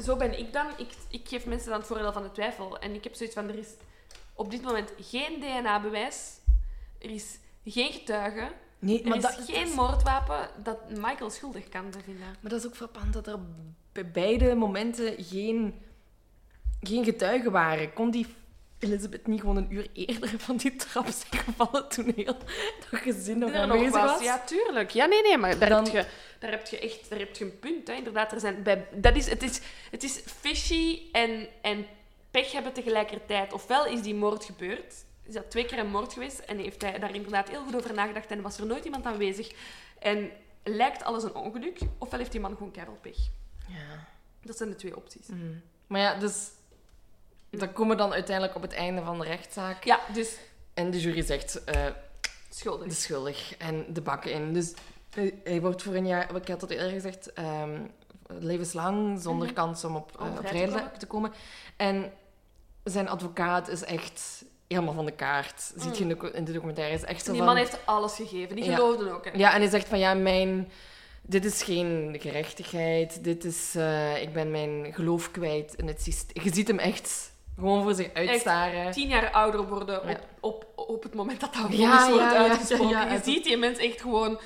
[0.03, 0.67] Zo ben ik dan.
[0.77, 2.79] Ik, ik geef mensen dan het voordeel van de twijfel.
[2.79, 3.69] En ik heb zoiets van, er is
[4.33, 6.37] op dit moment geen DNA-bewijs.
[6.99, 8.51] Er is geen getuige.
[8.79, 12.27] Nee, Er maar is dat, geen dat moordwapen dat Michael schuldig kan bevinden.
[12.39, 13.39] maar dat is ook frappant dat er
[13.91, 15.81] bij beide momenten geen,
[16.81, 17.93] geen getuigen waren.
[17.93, 18.27] Kon die
[18.79, 22.37] Elizabeth niet gewoon een uur eerder van die trap zijn gevallen toen heel
[22.89, 24.21] dat gezin nog aanwezig was?
[24.21, 24.89] Ja, tuurlijk.
[24.89, 26.05] Ja, nee, nee, maar daar, Dan- heb, je,
[26.39, 27.87] daar, heb, je echt, daar heb je een punt.
[27.87, 27.93] Hè.
[27.93, 29.59] Inderdaad, er zijn bij, dat is, het, is,
[29.91, 31.85] het is fishy en, en
[32.31, 33.53] pech hebben tegelijkertijd.
[33.53, 36.99] Ofwel is die moord gebeurd, is dat twee keer een moord geweest en heeft hij
[36.99, 39.51] daar inderdaad heel goed over nagedacht en was er nooit iemand aanwezig.
[39.99, 40.31] En
[40.63, 43.17] lijkt alles een ongeluk, ofwel heeft die man gewoon keihard pech.
[43.67, 44.07] Ja.
[44.41, 45.27] Dat zijn de twee opties.
[45.27, 45.61] Mm.
[45.87, 46.49] Maar ja, dus...
[47.51, 49.83] Dan komen we dan uiteindelijk op het einde van de rechtszaak.
[49.83, 50.37] Ja, dus
[50.73, 51.63] En de jury zegt...
[51.63, 51.85] eh,
[52.49, 52.87] schuldig.
[52.87, 54.53] de schuldig en de bak in.
[54.53, 54.73] Dus
[55.13, 57.81] eh, hij wordt voor een jaar, ik had het eerder gezegd, ehm,
[58.27, 59.55] levenslang zonder Mhm.
[59.55, 60.99] kans om op Om eh, vrij te vrijdag komen.
[60.99, 61.31] te komen.
[61.77, 62.11] En
[62.83, 65.71] zijn advocaat is echt helemaal van de kaart.
[65.75, 66.93] Ziet je in de, in de documentaire.
[66.95, 68.55] Is echt zo die van, man heeft alles gegeven.
[68.55, 68.75] Die Ja.
[68.75, 69.25] geloofde ook.
[69.25, 69.31] Hè.
[69.33, 70.71] Ja, en hij zegt van ja, mijn.
[71.21, 73.23] Dit is geen gerechtigheid.
[73.23, 73.75] Dit is.
[74.21, 76.43] ik ben mijn geloof kwijt in het systeem.
[76.43, 77.28] Je ziet hem echt
[77.59, 78.91] gewoon voor zich uitstaren.
[78.91, 83.11] Tien jaar ouder worden op, op, op het moment dat dat vonnis wordt uitgesproken.
[83.11, 84.39] Je ziet die mens echt gewoon...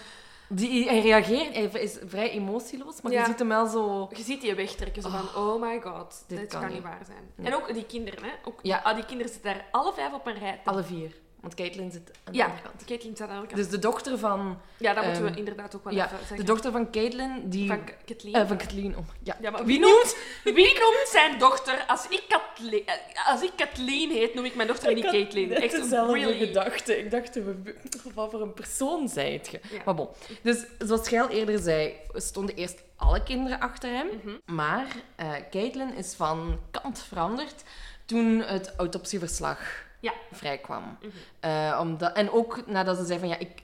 [0.50, 3.20] Die, hij reageert, hij is vrij emotieloos, maar Ja.
[3.20, 4.10] je ziet hem wel zo.
[4.16, 6.74] Je ziet die wegtrekken, zo van, oh my god, dit dit, kan niet.
[6.74, 7.32] niet waar zijn.
[7.38, 7.44] Ja.
[7.46, 8.30] En ook die kinderen, hè.
[8.44, 8.82] Ook, Ja.
[8.84, 10.62] ah, die kinderen zitten daar alle vijf op een rij.
[10.64, 11.16] Alle vier.
[11.44, 12.86] Want Caitlin zit aan de Ja, andere kant.
[12.86, 13.70] Caitlin staat aan de andere kant.
[13.72, 14.60] Dus de dochter van...
[14.78, 16.38] ja, dat moeten ehm, we inderdaad ook wel ja, even zeggen.
[16.38, 17.68] De dochter van Caitlin, die...
[17.68, 18.34] van Kathleen.
[18.34, 18.98] eh, van Kathleen.
[18.98, 19.38] Oh, ja.
[19.42, 21.84] Ja, maar Wie noemt, wie noemt zijn dochter...
[21.88, 25.54] Als ik, Kathleen, eh, als ik Kathleen heet, noem ik mijn dochter niet Caitlin.
[25.56, 26.38] Echt really.
[26.48, 26.98] gedachte.
[27.00, 27.76] Ik dacht, we-
[28.14, 29.60] wat voor een persoon zijt je?
[29.72, 29.82] Ja.
[29.86, 30.08] Maar bon.
[30.42, 34.08] Dus zoals Geil eerder zei, stonden eerst alle kinderen achter hem.
[34.24, 34.56] Mhm.
[34.56, 37.64] Maar eh Caitlin is van kant veranderd
[38.06, 39.60] toen het autopsieverslag
[40.04, 40.14] Ja.
[40.32, 40.98] vrijkwam.
[41.02, 41.12] Mhm.
[41.40, 43.62] Eh, omdat, en ook nadat ze zei van ja, ik,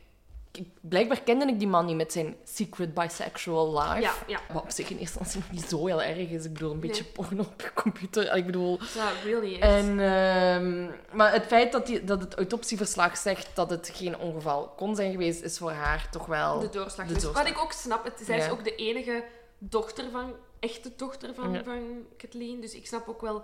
[0.51, 4.01] ik, blijkbaar kende ik die man niet met zijn secret bisexual life.
[4.01, 4.39] Ja, ja.
[4.53, 6.45] Wat op zich in eerste instantie niet zo heel erg is.
[6.45, 8.35] Ik bedoel, een beetje porno op je computer.
[8.35, 8.79] Ik bedoel...
[8.95, 9.59] Ja, really.
[9.59, 9.63] echt.
[9.63, 14.67] En, ehm, maar het feit dat, die, dat het autopsieverslag zegt dat het geen ongeval
[14.67, 16.59] kon zijn geweest, is voor haar toch wel...
[16.59, 17.07] de doorslag.
[17.07, 17.33] de doorslag.
[17.33, 19.23] Wat ik ook snap, het, zij is ook de enige
[19.57, 22.61] dochter van, echte dochter van, van Kathleen.
[22.61, 23.43] Dus ik snap ook wel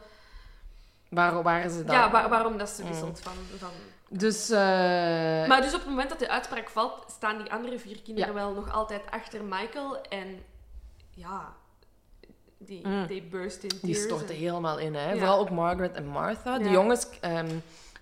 [1.09, 1.95] Waar waren ze dan?
[1.95, 2.89] ja, waar- waarom dat ze Mm.
[2.89, 3.69] wisselt van, van...
[4.09, 4.49] Dus...
[4.49, 4.57] eh,
[5.47, 8.35] Maar dus op het moment dat de uitspraak valt, staan die andere vier kinderen Ja.
[8.35, 10.01] wel nog altijd achter Michael.
[10.01, 10.43] En
[11.09, 11.53] ja,
[12.57, 13.07] die, Mm.
[13.07, 13.81] they burst in tears.
[13.81, 15.11] die storten en helemaal in, hè.
[15.11, 15.17] Ja.
[15.17, 16.57] Vooral ook Margaret en Martha.
[16.57, 17.07] De jongens...
[17.21, 17.49] ehm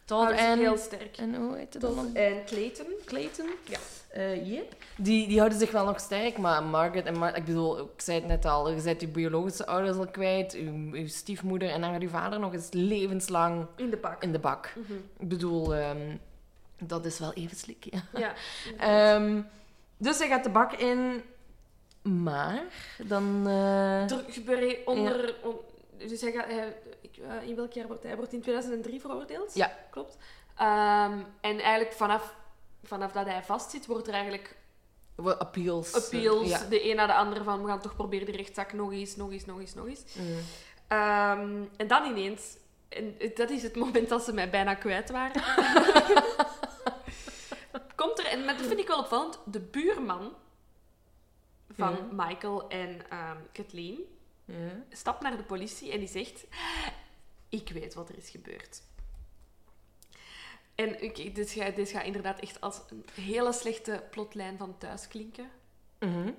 [0.05, 0.57] Todd en...
[0.59, 1.17] heel sterk.
[1.17, 2.15] En hoe heet het dan?
[2.15, 2.85] En Clayton.
[3.05, 3.49] Clayton?
[3.63, 3.77] Ja.
[4.13, 4.73] Eh, yep.
[4.97, 7.37] Die, die houden zich wel nog sterk, maar Margaret en Martha...
[7.37, 10.89] Ik bedoel, ik zei het net al, je bent je biologische ouders al kwijt, je,
[10.91, 14.23] je stiefmoeder en dan gaat je vader nog eens levenslang In de bak.
[14.23, 14.73] in de bak.
[14.75, 14.93] Mhm.
[15.19, 16.15] Ik bedoel, ehm,
[16.79, 18.01] dat is wel even slik, ja.
[18.19, 18.33] Ja.
[19.15, 19.41] Ehm,
[19.97, 21.21] dus hij gaat de bak in,
[22.01, 22.63] maar
[23.03, 23.43] dan...
[23.47, 25.35] eh, Er gebeurt onder...
[25.43, 25.59] on-
[26.07, 26.45] dus hij gaat...
[26.45, 26.75] Hij,
[27.41, 28.09] eh, in welk jaar wordt hij?
[28.11, 29.55] Hij wordt in 2003 veroordeeld.
[29.55, 29.71] Ja.
[29.89, 30.17] Klopt.
[30.57, 32.35] Ehm, en eigenlijk vanaf,
[32.83, 34.55] vanaf dat hij vastzit, wordt er eigenlijk
[35.15, 35.93] appeals.
[35.93, 36.65] appeals, Ja.
[36.65, 39.31] de een na de andere, van we gaan toch proberen die rechtszaak nog eens, nog
[39.31, 40.03] eens, nog eens, nog eens.
[40.15, 40.37] Mm.
[40.87, 42.57] Ehm, en dan ineens,
[42.89, 45.43] en dat is het moment dat ze mij bijna kwijt waren,
[47.95, 50.33] komt er, en dat vind ik wel opvallend, de buurman
[51.75, 51.97] van.
[52.11, 53.99] Michael en ehm Kathleen
[54.89, 56.45] stapt naar de politie en die zegt:
[57.49, 58.81] Ik weet wat er is gebeurd.
[60.75, 65.07] En ik, dit, gaat, dit gaat inderdaad echt als een hele slechte plotlijn van thuis
[65.07, 65.49] klinken.
[65.99, 66.31] Mhm.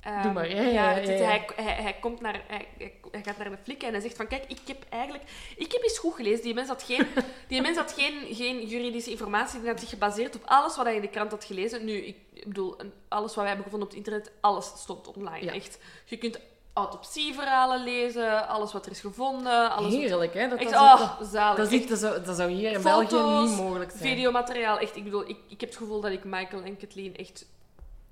[0.00, 0.92] Ehm, Doe maar, ja, ja.
[0.92, 4.26] Hij, hij, hij, komt naar, hij, hij- gaat naar de flikken en hij zegt van,
[4.26, 5.24] kijk, ik heb eigenlijk...
[5.56, 6.42] Ik heb eens goed gelezen.
[6.42, 7.06] Die mens had geen,
[7.48, 9.60] die mens had geen, geen juridische informatie.
[9.60, 11.84] Die had zich gebaseerd op alles wat hij in de krant had gelezen.
[11.84, 12.76] Nu, ik bedoel,
[13.08, 15.50] alles wat wij hebben gevonden op het internet, alles stond online.
[15.50, 15.78] Echt.
[16.04, 16.40] Je kunt
[16.72, 19.70] autopsieverhalen lezen, alles wat er is gevonden.
[19.70, 20.48] Alles wat- Heerlijk, hè?
[20.48, 21.56] Dat, Echt, dat, oh, zalig.
[21.56, 24.02] dat, is dat, zou, dat zou hier in Foto's, België niet mogelijk zijn.
[24.02, 24.96] Videomateriaal, echt.
[24.96, 27.46] Ik bedoel, ik, ik heb het gevoel dat ik Michael en Kathleen echt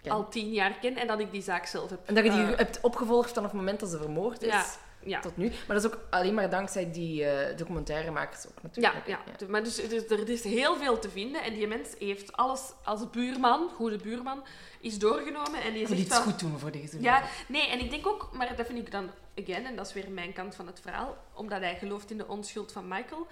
[0.02, 0.12] Ken.
[0.12, 1.98] al tien jaar ken en dat ik die zaak zelf heb.
[2.04, 4.64] En dat je die eh, hebt opgevolgd vanaf het moment dat ze vermoord is Ja,
[5.02, 5.20] ja.
[5.20, 5.48] tot nu.
[5.48, 9.40] Maar dat is ook alleen maar dankzij die eh documentairemakers ook Ja, natuurlijk.
[9.40, 9.46] ja.
[9.48, 13.10] maar dus, dus er is heel veel te vinden en die mens heeft alles als
[13.10, 14.44] buurman, goede buurman,
[14.80, 17.90] is doorgenomen en die moet iets van- goed doen voor deze Ja, nee, en ik
[17.90, 20.66] denk ook, maar dat vind ik dan, again, en dat is weer mijn kant van
[20.66, 23.26] het verhaal, omdat hij gelooft in de onschuld van Michael,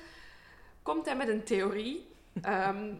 [0.82, 2.08] komt hij met een theorie,
[2.42, 2.92] ehm,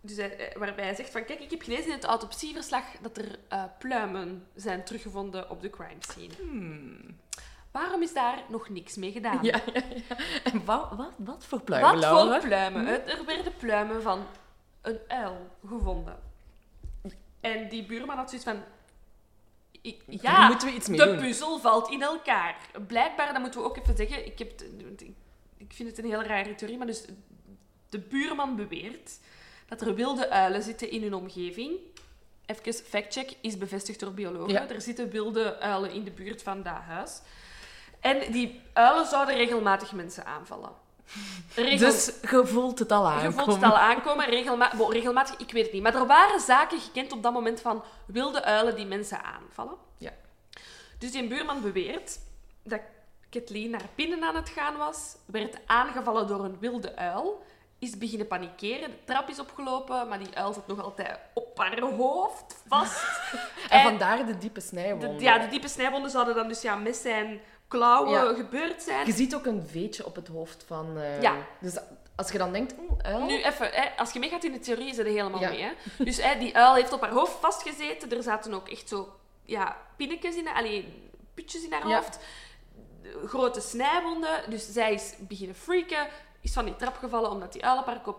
[0.00, 3.16] dus hij, eh, waarbij hij zegt van, kijk, ik heb gelezen in het autopsieverslag dat
[3.16, 6.32] er eh, pluimen zijn teruggevonden op de crime scene.
[6.38, 7.18] Hmm.
[7.70, 9.38] Waarom is daar nog niks mee gedaan?
[9.42, 10.16] Ja, ja, ja.
[10.44, 12.32] En wat, wat, wat voor pluimen, Wat Laura?
[12.40, 12.86] voor pluimen?
[12.86, 12.94] hè?
[12.94, 14.26] Er werden pluimen van
[14.82, 16.18] een uil gevonden.
[17.40, 18.62] En die buurman had zoiets van...
[19.80, 21.18] ik- ja, moeten we iets mee de doen.
[21.18, 22.56] puzzel valt in elkaar.
[22.86, 24.60] Blijkbaar, dat moeten we ook even zeggen, ik, heb,
[24.98, 25.14] ik-
[25.56, 27.04] ik vind het een heel rare theorie, maar dus
[27.88, 29.18] de buurman beweert
[29.68, 31.78] dat er wilde uilen zitten in hun omgeving.
[32.46, 34.52] Even factcheck, is bevestigd door biologen.
[34.52, 34.68] Ja.
[34.68, 37.20] Er zitten wilde uilen in de buurt van dat huis.
[38.00, 40.70] En die uilen zouden regelmatig mensen aanvallen.
[41.54, 43.22] Regel- Dus je voelt het al aan.
[43.22, 45.82] je voelt het al aankomen, regelma regelmatig, ik weet het niet.
[45.82, 49.74] Maar er waren zaken gekend op dat moment van wilde uilen die mensen aanvallen.
[49.98, 50.10] Ja.
[50.98, 52.18] Dus die buurman beweert
[52.62, 52.80] dat
[53.30, 57.42] Kathleen naar binnen aan het gaan was, werd aangevallen door een wilde uil,
[57.78, 61.80] is beginnen panikeren, de trap is opgelopen, maar die uil zat nog altijd op haar
[61.80, 63.04] hoofd vast.
[63.70, 65.16] En vandaar de diepe snijwonden.
[65.16, 67.40] de, ja, de diepe snijwonden zouden dan dus ja, met zijn
[67.70, 68.34] klauwen Ja.
[68.34, 69.06] gebeurd zijn.
[69.06, 70.98] Je ziet ook een veetje op het hoofd van...
[70.98, 71.36] eh, Ja.
[71.60, 71.76] Dus
[72.16, 73.24] als je dan denkt, oeh, uil...
[73.24, 75.48] Nu even, hè, als je meegaat in de theorie, zit er helemaal Ja.
[75.48, 75.62] mee.
[75.62, 75.72] Hè?
[76.04, 78.10] Dus hè, die uil heeft op haar hoofd vastgezeten.
[78.16, 79.12] Er zaten ook echt zo
[79.44, 82.18] ja, pinnetjes in, allee, putjes in haar hoofd.
[83.26, 84.50] Grote snijwonden.
[84.50, 86.06] Dus zij is beginnen freaken.
[86.40, 88.18] Is van die trap gevallen omdat die uil op haar kop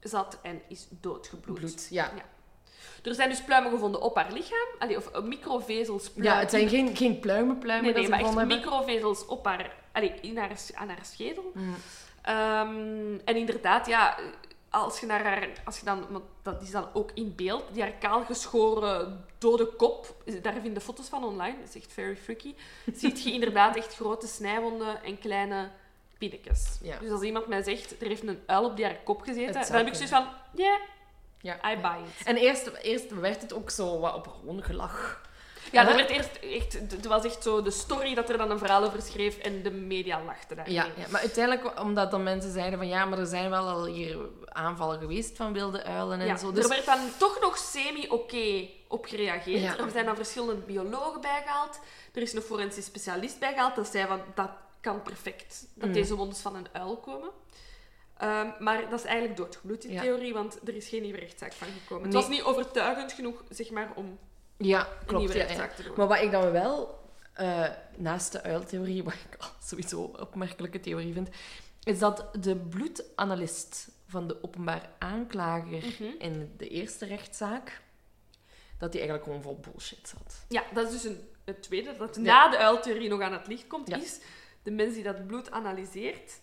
[0.00, 1.58] zat en is doodgebloed.
[1.58, 1.86] bloed.
[1.90, 2.10] Ja.
[3.04, 3.10] Ja.
[3.10, 4.68] Er zijn dus pluimen gevonden op haar lichaam.
[4.78, 6.10] Allee, of eh, microvezels.
[6.10, 6.34] pluimen.
[6.34, 8.56] ja, het zijn geen, geen pluimenpluimen Nee, nee, dat maar echt hebben.
[8.56, 11.52] microvezels op haar, allee, in haar, aan haar schedel.
[11.54, 11.74] Mm.
[12.22, 14.16] Ehm, en inderdaad, ja,
[14.70, 17.82] als je naar haar, als je dan, want dat is dan ook in beeld, die
[17.82, 22.54] haar kaalgeschoren dode kop, daar vinden foto's van online, dat is echt very freaky,
[22.94, 25.70] ziet je inderdaad echt grote snijwonden en kleine
[26.18, 26.78] pinnetjes.
[26.82, 26.98] Ja.
[26.98, 29.76] Dus als iemand mij zegt, er heeft een uil op die haar kop gezeten, dan
[29.76, 30.80] heb ik zoiets van, yeah,
[31.44, 31.72] Ja.
[31.72, 32.26] I buy it.
[32.26, 34.28] En eerst, eerst werd het ook zo wat op
[34.60, 35.22] gelach.
[35.72, 38.58] Ja, er werd eerst echt, het was echt zo de story dat er dan een
[38.58, 40.74] verhaal over schreef en de media lachten daarmee.
[40.74, 43.86] Ja, ja, maar uiteindelijk, omdat dan mensen zeiden van ja, maar er zijn wel al
[43.86, 46.48] hier aanvallen geweest van wilde uilen en Ja, zo.
[46.48, 49.78] Er Dus werd dan toch nog semi-oké op gereageerd.
[49.78, 51.80] Er zijn dan verschillende biologen bijgehaald.
[52.12, 55.94] Er is een forensisch specialist bijgehaald dat zei van dat kan perfect dat Mm.
[55.94, 57.30] deze wondes van een uil komen.
[58.16, 60.00] Ehm, maar dat is eigenlijk doodgebloed, die Ja.
[60.00, 62.04] theorie, want er is geen nieuwe rechtszaak van gekomen.
[62.04, 64.18] Het was niet overtuigend genoeg, zeg maar, om
[64.56, 65.18] ja, een klopt.
[65.24, 65.46] nieuwe Ja, ja.
[65.46, 65.92] rechtszaak te doen.
[65.96, 66.98] Maar wat ik dan wel,
[67.32, 71.28] eh, naast de uiltheorie, wat ik al sowieso een opmerkelijke theorie vind,
[71.84, 76.04] is dat de bloedanalist van de openbaar aanklager Mhm.
[76.18, 77.80] in de eerste rechtszaak,
[78.78, 80.44] dat die eigenlijk gewoon vol bullshit zat.
[80.48, 83.66] Ja, dat is dus een, het tweede, dat na de uiltheorie nog aan het licht
[83.66, 84.20] komt, is
[84.62, 86.40] de mens die dat bloed analyseert,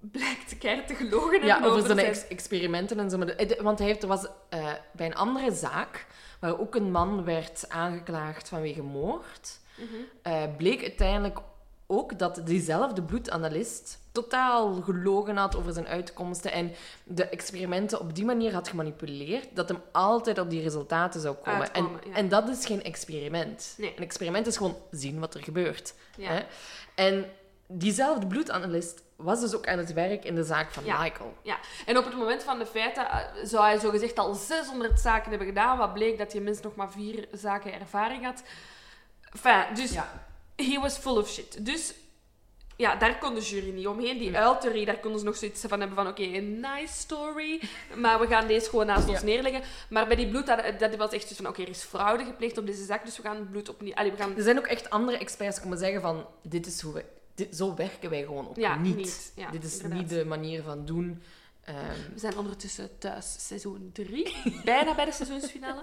[0.00, 2.10] blijkt keihard te gelogen Ja, hebben over zijn zijn...
[2.10, 3.18] ex- experimenten en zo.
[3.62, 6.06] Want hij heeft, er was eh, bij een andere zaak,
[6.40, 9.86] waar ook een man werd aangeklaagd vanwege moord, Mhm.
[10.22, 11.38] eh, bleek uiteindelijk
[11.86, 16.72] ook dat diezelfde bloedanalist totaal gelogen had over zijn uitkomsten en
[17.04, 21.60] de experimenten op die manier had gemanipuleerd dat hem altijd op die resultaten zou komen.
[21.60, 22.16] Uitkomen, en, ja.
[22.16, 23.74] en dat is geen experiment.
[23.78, 23.92] Nee.
[23.96, 25.94] Een experiment is gewoon zien wat er gebeurt.
[26.16, 26.28] Ja.
[26.30, 26.40] Hè?
[26.94, 27.24] En
[27.66, 31.02] diezelfde bloedanalist was dus ook aan het werk in de zaak van Ja.
[31.02, 31.34] Michael.
[31.42, 35.30] Ja, en op het moment van de feiten eh, zou hij zogezegd al 600 zaken
[35.30, 38.42] hebben gedaan, wat bleek dat die mens nog maar vier zaken ervaring had.
[39.32, 40.26] Enfin, dus Ja.
[40.56, 41.66] he was full of shit.
[41.66, 41.94] Dus
[42.76, 44.18] ja, daar kon de jury niet omheen.
[44.18, 47.60] Die uiltheorie, daar konden ze nog zoiets van hebben van oké, een nice story,
[47.94, 49.62] maar we gaan deze gewoon naast ons neerleggen.
[49.88, 52.66] Maar bij die bloed, dat, dat was echt van oké, er is fraude gepleegd op
[52.66, 53.94] deze zaak, dus we gaan het bloed opnieuw...
[53.94, 54.36] Allee, we gaan...
[54.36, 57.04] Er zijn ook echt andere experts komen zeggen van dit is hoe we,
[57.46, 58.96] dit, zo werken wij gewoon Ja, niet.
[58.96, 59.32] niet.
[59.36, 59.98] Ja, dit is inderdaad.
[59.98, 61.22] niet de manier van doen.
[61.64, 61.76] Ehm,
[62.12, 65.82] We zijn ondertussen thuis seizoen 3, bijna bij de seizoensfinale.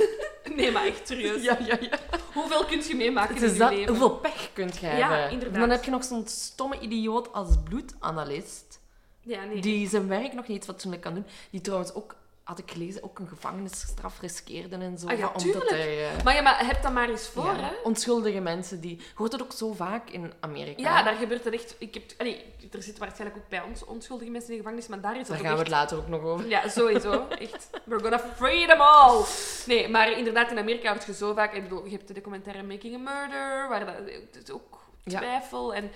[0.56, 1.42] nee, maar echt serieus.
[1.42, 1.98] ja, ja, ja.
[2.34, 3.88] Hoeveel kun je meemaken Het in je dat, leven?
[3.88, 5.30] hoeveel pech kunt je Ja, hebben.
[5.30, 5.60] inderdaad.
[5.60, 8.80] Dan heb je nog zo'n stomme idioot als bloedanalist,
[9.20, 9.60] Ja, nee.
[9.60, 11.26] die zijn werk nog niet fatsoenlijk kan doen.
[11.50, 12.16] Die trouwens ook,
[12.52, 15.06] had ik gelezen, ook een gevangenisstraf riskeerde en zo.
[15.06, 15.70] Ah ja, tuurlijk.
[15.70, 16.10] hij...
[16.16, 17.72] eh, Maar ja, maar heb dat maar eens voor, ja, hè?
[17.84, 18.96] onschuldige mensen die...
[18.96, 20.82] Je hoort het ook zo vaak in Amerika.
[20.82, 21.74] Ja, daar gebeurt het echt...
[21.78, 25.00] Ik heb, allee, er zitten waarschijnlijk ook bij ons onschuldige mensen in de gevangenis, maar
[25.00, 26.48] daar is Daar dat gaan we het later ook nog over.
[26.48, 27.28] Ja, sowieso.
[27.38, 27.70] Echt.
[27.84, 29.22] We're gonna free them all.
[29.66, 31.52] Nee, maar inderdaad, in Amerika wordt je zo vaak...
[31.54, 33.94] Ik bedoel, je hebt de documentaire Making a Murder, waar dat,
[34.32, 35.18] het is ook Ja.
[35.18, 35.74] twijfel.
[35.74, 35.90] En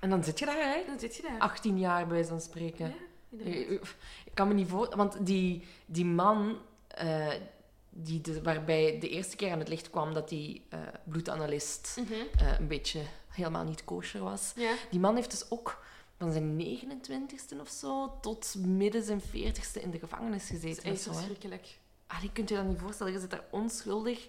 [0.00, 0.82] En dan zit je daar, hè?
[0.86, 1.38] dan zit je daar.
[1.38, 2.86] 18 jaar bij van spreken.
[2.86, 2.94] Ja,
[3.38, 3.70] inderdaad.
[3.70, 4.96] Ik ik kan me niet voor...
[4.96, 6.58] Want die, die man...
[6.88, 7.28] eh,
[7.96, 12.12] die de, waarbij de eerste keer aan het licht kwam dat die eh, bloedanalist Mhm.
[12.38, 14.52] eh, een beetje helemaal niet kosher was.
[14.56, 14.74] Ja.
[14.90, 15.82] Die man heeft dus ook
[16.18, 20.90] van zijn 29ste of zo tot midden zijn 40ste in de gevangenis Dat is gezeten.
[20.92, 21.78] echt verschrikkelijk.
[22.22, 23.12] Je kunt je dat niet voorstellen.
[23.12, 24.28] Je zit daar onschuldig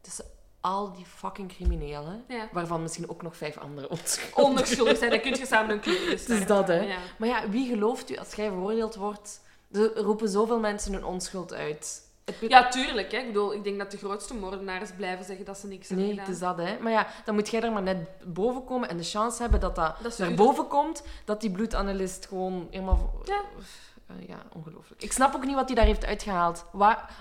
[0.00, 0.24] tussen
[0.62, 2.24] al die fucking criminelen.
[2.28, 2.48] Ja.
[2.52, 4.60] Waarvan misschien ook nog vijf andere onschuldig.
[4.60, 6.80] Onschuldig zijn, dan kun je samen een club Het is dat, hè.
[6.80, 6.96] Ja.
[7.18, 9.40] Maar ja, wie gelooft u als jij veroordeeld wordt?
[9.72, 12.02] Er roepen zoveel mensen hun onschuld uit.
[12.24, 13.12] het Ja, tuurlijk.
[13.12, 13.18] Hè.
[13.18, 16.14] Ik bedoel, ik denk dat de grootste moordenaars blijven zeggen dat ze niks hebben Nee,
[16.14, 16.26] gedaan.
[16.30, 16.78] het is dat, hè.
[16.80, 19.74] Maar ja, dan moet jij er maar net boven komen en de chance hebben dat
[19.74, 23.12] dat, Dat naar boven komt, dat die bloedanalist gewoon helemaal...
[23.24, 23.40] Ja.
[24.20, 25.02] Eh, ja, ongelooflijk.
[25.02, 26.64] Ik snap ook niet wat hij daar heeft uitgehaald.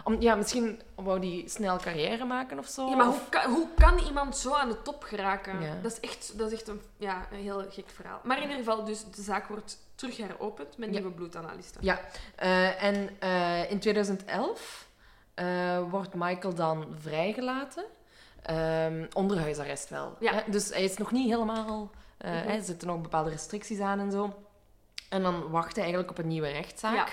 [0.03, 2.89] Om, ja, misschien wou hij snel carrière maken of zo.
[2.89, 5.61] Ja, maar of- hoe kan, hoe kan iemand zo aan de top geraken?
[5.61, 5.75] Ja.
[5.81, 8.19] Dat is echt, dat is echt een, ja, een heel gek verhaal.
[8.23, 10.95] Maar in ieder geval, dus de zaak wordt terug heropend met Ja.
[10.99, 11.81] nieuwe bloedanalisten.
[11.83, 11.99] Ja,
[12.35, 14.87] eh, en eh, in 2011
[15.33, 15.45] eh,
[15.89, 17.83] wordt Michael dan vrijgelaten.
[18.41, 20.15] Ehm, onder huisarrest wel.
[20.19, 20.43] Ja.
[20.47, 21.89] Dus hij is nog niet helemaal...
[22.19, 22.29] Mhm.
[22.31, 24.33] hè, Er zitten nog bepaalde restricties aan en zo.
[25.11, 26.95] En dan wacht hij eigenlijk op een nieuwe rechtszaak.
[26.95, 27.07] Ja.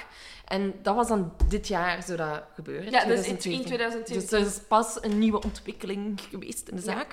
[0.44, 2.90] En dat was dan dit jaar zo dat gebeuren.
[2.90, 3.64] Ja, dus in 2017.
[3.64, 4.14] 2017.
[4.14, 6.92] Dus er is pas een nieuwe ontwikkeling geweest in de Ja.
[6.92, 7.12] zaak.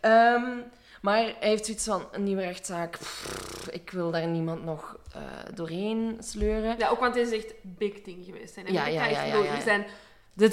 [0.00, 0.56] Ehm,
[1.02, 5.20] maar hij heeft zoiets van, een nieuwe rechtszaak, pff, ik wil daar niemand nog eh,
[5.54, 6.78] doorheen sleuren.
[6.78, 8.56] Ja, ook want het is echt big thing geweest.
[8.56, 9.34] In Ja, ja, ja, ja.
[9.54, 9.86] Er zijn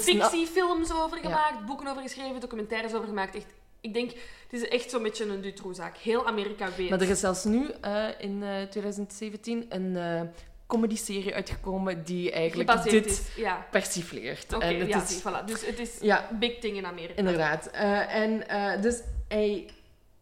[0.00, 3.34] fictiefilms over gemaakt, boeken over geschreven, documentaires over gemaakt.
[3.34, 3.46] Echt,
[3.82, 5.96] ik denk, het is echt zo'n beetje een Dutroux-zaak.
[5.96, 6.90] Heel Amerika weet.
[6.90, 10.20] Maar er is zelfs nu eh, in eh, 2017 een eh
[10.66, 13.36] comedy-serie uitgekomen die eigenlijk gebaseerd dit is.
[13.36, 13.66] Ja.
[13.70, 14.54] persifleert.
[14.54, 15.44] Oké, en het ja, is, zie, voilà.
[15.44, 16.28] Dus het is Ja.
[16.38, 17.14] big thing in Amerika.
[17.14, 17.66] Inderdaad.
[17.66, 19.70] Eh, en eh, dus hij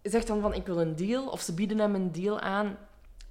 [0.03, 1.27] zegt dan van, ik wil een deal.
[1.29, 2.79] Of ze bieden hem een deal aan.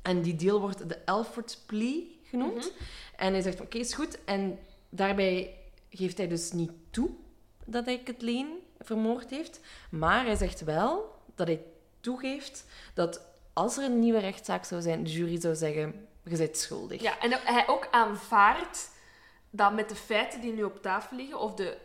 [0.02, 2.56] En die deal wordt de Alford Plea genoemd.
[2.74, 2.84] Mhm.
[3.16, 4.18] En hij zegt, oké, is goed.
[4.26, 4.60] En
[4.90, 5.56] daarbij
[5.90, 7.10] geeft hij dus niet toe
[7.66, 8.48] dat hij Kathleen
[8.80, 9.60] vermoord heeft.
[9.90, 11.62] Maar hij zegt wel dat hij
[12.00, 13.22] toegeeft dat
[13.54, 17.02] als er een nieuwe rechtszaak zou zijn, de jury zou zeggen, je bent schuldig.
[17.02, 18.90] Ja, en hij ook aanvaardt
[19.50, 21.78] dat met de feiten die nu op tafel liggen, of de,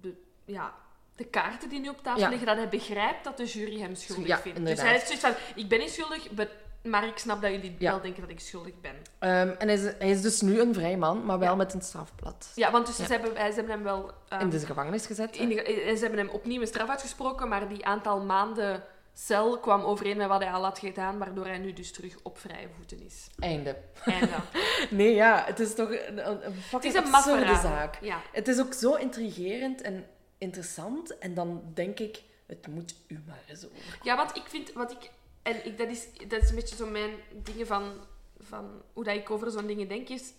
[0.00, 0.74] de, ja,
[1.16, 2.28] de kaarten die nu op tafel Ja.
[2.28, 4.58] liggen, dat hij begrijpt dat de jury hem schuldig Ja, vindt.
[4.58, 4.84] inderdaad.
[4.84, 6.50] Dus hij heeft zoiets van, ik ben niet schuldig, but-
[6.82, 7.90] maar ik snap dat jullie Ja.
[7.90, 8.94] wel denken dat ik schuldig ben.
[9.18, 11.54] Ehm, en hij is, hij is dus nu een vrij man, maar wel Ja.
[11.54, 12.52] met een strafblad.
[12.54, 13.04] Ja, want dus Ja.
[13.06, 14.10] Ze, hebben, ze hebben hem wel...
[14.28, 15.36] ehm, In de gevangenis gezet.
[15.36, 18.82] in de- ze hebben hem opnieuw een straf uitgesproken, maar die aantal maanden
[19.14, 22.38] cel kwam overeen met wat hij al had gedaan, waardoor hij nu dus terug op
[22.38, 23.26] vrije voeten is.
[23.38, 23.76] Einde.
[24.04, 24.28] Einde.
[24.90, 27.98] Nee, ja, het is toch een, een, een Het fucking is een absurde zaak.
[28.00, 28.20] Ja.
[28.32, 30.06] Het is ook zo intrigerend en
[30.38, 31.18] interessant.
[31.18, 33.98] En dan denk ik, het moet u maar eens over.
[34.02, 35.10] Ja, want ik vind, wat ik,
[35.42, 37.10] en ik, dat, is, dat is een beetje zo mijn
[37.42, 37.92] dingen van,
[38.40, 40.32] van hoe dat ik over zo'n dingen denk, is,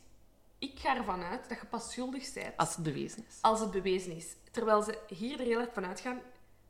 [0.60, 3.38] ik ga ervan uit dat je pas schuldig bent Als het bewezen is.
[3.42, 4.26] als het bewezen is.
[4.52, 6.22] Terwijl ze hier er heel erg van uitgaan,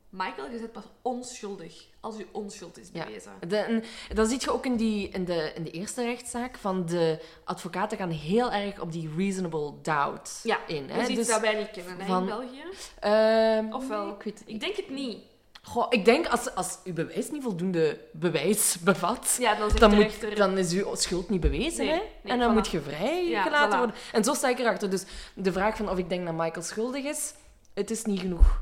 [0.08, 3.04] Michael, je bent pas onschuldig als je onschuld is Ja.
[3.04, 3.32] bewezen.
[3.48, 6.56] De, en dat zie je ook in, die, in, de, in de eerste rechtszaak.
[6.56, 10.86] Van de advocaten gaan heel erg op die reasonable doubt Ja, in.
[10.86, 11.02] Dat Hè?
[11.02, 12.62] is iets Dus, dat wij niet kennen hè, van- in België.
[13.00, 15.22] ehm, Ofwel, nee, ik weet Ik denk het niet.
[15.64, 20.34] Goh, ik denk als, als uw bewijs niet voldoende bewijs bevat, Ja, dan moet, rechter...
[20.34, 21.84] dan is uw schuld niet bewezen.
[21.86, 22.00] Nee, hè?
[22.22, 22.54] nee, en dan voilà.
[22.54, 23.78] moet je vrijgelaten Ja, voilà.
[23.78, 23.96] worden.
[24.12, 24.90] En zo sta ik erachter.
[24.90, 25.04] Dus
[25.34, 27.34] de vraag van of ik denk dat Michael schuldig is,
[27.74, 28.60] het is niet genoeg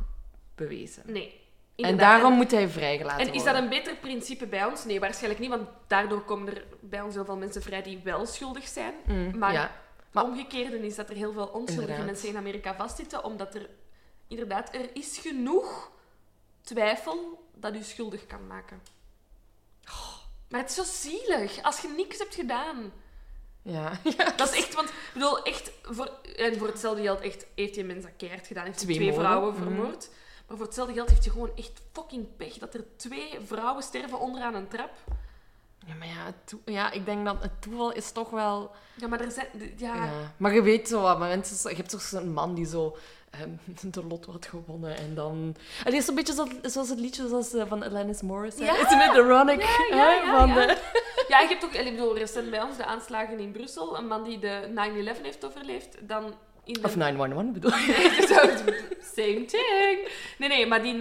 [0.55, 1.03] bewezen.
[1.07, 1.38] Nee.
[1.76, 3.53] En daarom moet hij vrijgelaten En is worden.
[3.53, 4.84] dat een beter principe bij ons?
[4.84, 8.26] Nee, waarschijnlijk niet, want daardoor komen er bij ons heel veel mensen vrij die wel
[8.26, 8.94] schuldig zijn.
[9.07, 9.70] Mm, Maar ja.
[10.12, 12.07] Maar- omgekeerde is dat er heel veel onschuldige Inderdaad.
[12.07, 13.68] mensen in Amerika vastzitten, omdat er
[14.28, 15.90] inderdaad, er is genoeg
[16.74, 18.80] twijfel dat u schuldig kan maken.
[20.48, 22.92] Maar het is zo zielig als je niks hebt gedaan.
[23.62, 23.92] Ja.
[24.16, 24.30] ja.
[24.36, 26.06] Dat is echt, want ik bedoel, echt, voor,
[26.36, 29.54] en voor hetzelfde geld echt, heeft die mens dat keihard gedaan, heeft Twee twee, vrouwen
[29.54, 29.62] Mhm.
[29.62, 30.08] vermoord.
[30.46, 34.18] Maar voor hetzelfde geld heeft hij gewoon echt fucking pech dat er twee vrouwen sterven
[34.18, 34.90] onderaan een trap.
[35.86, 38.74] ja, maar ja, ja, ik denk dat het toeval is toch wel...
[38.94, 39.46] Ja, maar er zijn,
[39.76, 40.32] ja, Ja.
[40.36, 42.96] Maar je weet zo wat, maar mensen, je hebt toch zo'n man die zo
[43.83, 45.57] de lot wordt gewonnen en dan...
[45.85, 48.64] Het is een beetje zo, zoals het liedje zoals, eh, van Alanis Morissette.
[48.64, 48.72] Ja.
[48.78, 49.61] Is het ironic?
[49.62, 50.66] Ja, ja, hè, ja, van ja.
[50.66, 50.76] de-
[51.28, 53.99] Ja, ik heb ook, ik bedoel, recent bij ons de aanslagen in Brussel.
[53.99, 54.61] Een man die de
[55.18, 55.97] 9-11 heeft overleefd.
[56.01, 56.81] Dan in de...
[56.83, 58.97] Of 911 bedoel je?
[59.14, 60.09] Same thing.
[60.39, 60.99] Nee, nee, maar die 9-11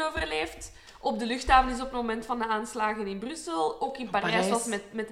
[0.00, 0.72] overleeft.
[1.00, 3.80] Op de luchthaven is op het moment van de aanslagen in Brussel.
[3.80, 4.50] Ook in Parijs, Parijs.
[4.50, 5.10] was met, met...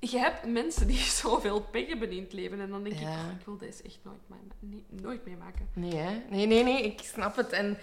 [0.00, 2.60] Je hebt mensen die zoveel pech hebben in het leven.
[2.60, 3.08] En dan denk ik, Ja.
[3.24, 4.18] oh, ik wil deze echt nooit,
[4.60, 5.68] mee- nooit meemaken.
[5.72, 6.22] Nee, hè?
[6.30, 7.52] Nee, nee, nee, ik snap het.
[7.52, 7.78] En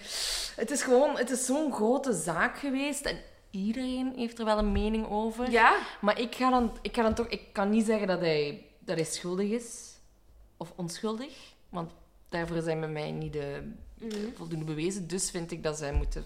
[0.55, 3.17] het is gewoon, het is zo'n grote zaak geweest en
[3.51, 5.51] iedereen heeft er wel een mening over.
[5.51, 8.65] Ja, Maar ik ga dan, ik ga dan toch, ik kan niet zeggen dat hij,
[8.79, 9.91] dat hij schuldig is
[10.57, 11.33] of onschuldig,
[11.69, 11.91] want
[12.29, 14.15] daarvoor zijn bij mij niet de Mhm.
[14.35, 15.07] voldoende bewezen.
[15.07, 16.25] Dus vind ik dat zij moeten,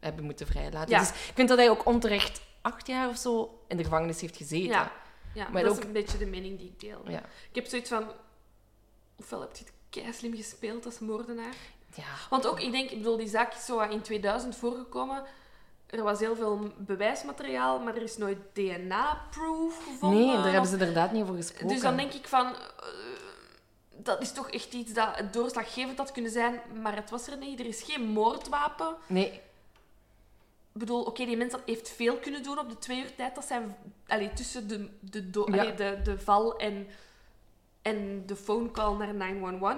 [0.00, 0.90] hebben moeten vrijlaten.
[0.90, 0.98] Ja.
[0.98, 4.36] Dus ik vind dat hij ook onterecht acht jaar of zo in de gevangenis heeft
[4.36, 4.68] gezeten.
[4.68, 4.92] ja.
[5.34, 7.02] Ja Maar dat ook- is een beetje de mening die ik deel.
[7.08, 7.18] Ja.
[7.48, 8.04] Ik heb zoiets van...
[9.16, 11.54] Ofwel heb je het keislim gespeeld als moordenaar.
[11.94, 12.04] Ja.
[12.30, 15.24] Want ook, ik denk, ik bedoel, die zaak is zo in 2000 voorgekomen.
[15.86, 20.26] Er was heel veel bewijsmateriaal, maar er is nooit DNA-proof gevonden.
[20.26, 21.68] Nee, daar hebben ze inderdaad niet over gesproken.
[21.68, 22.46] Dus dan denk ik van...
[22.46, 22.86] eh,
[23.96, 27.60] dat is toch echt iets dat doorslaggevend had kunnen zijn, maar het was er niet.
[27.60, 28.96] Er is geen moordwapen.
[29.06, 29.40] Nee,
[30.80, 33.62] bedoel, oké, die mens heeft veel kunnen doen op de twee uur tijd dat zij...
[34.06, 35.60] Allee, tussen de, de, do- Ja.
[35.60, 36.86] allee, de, de val en,
[37.82, 39.76] en de phone call naar 911.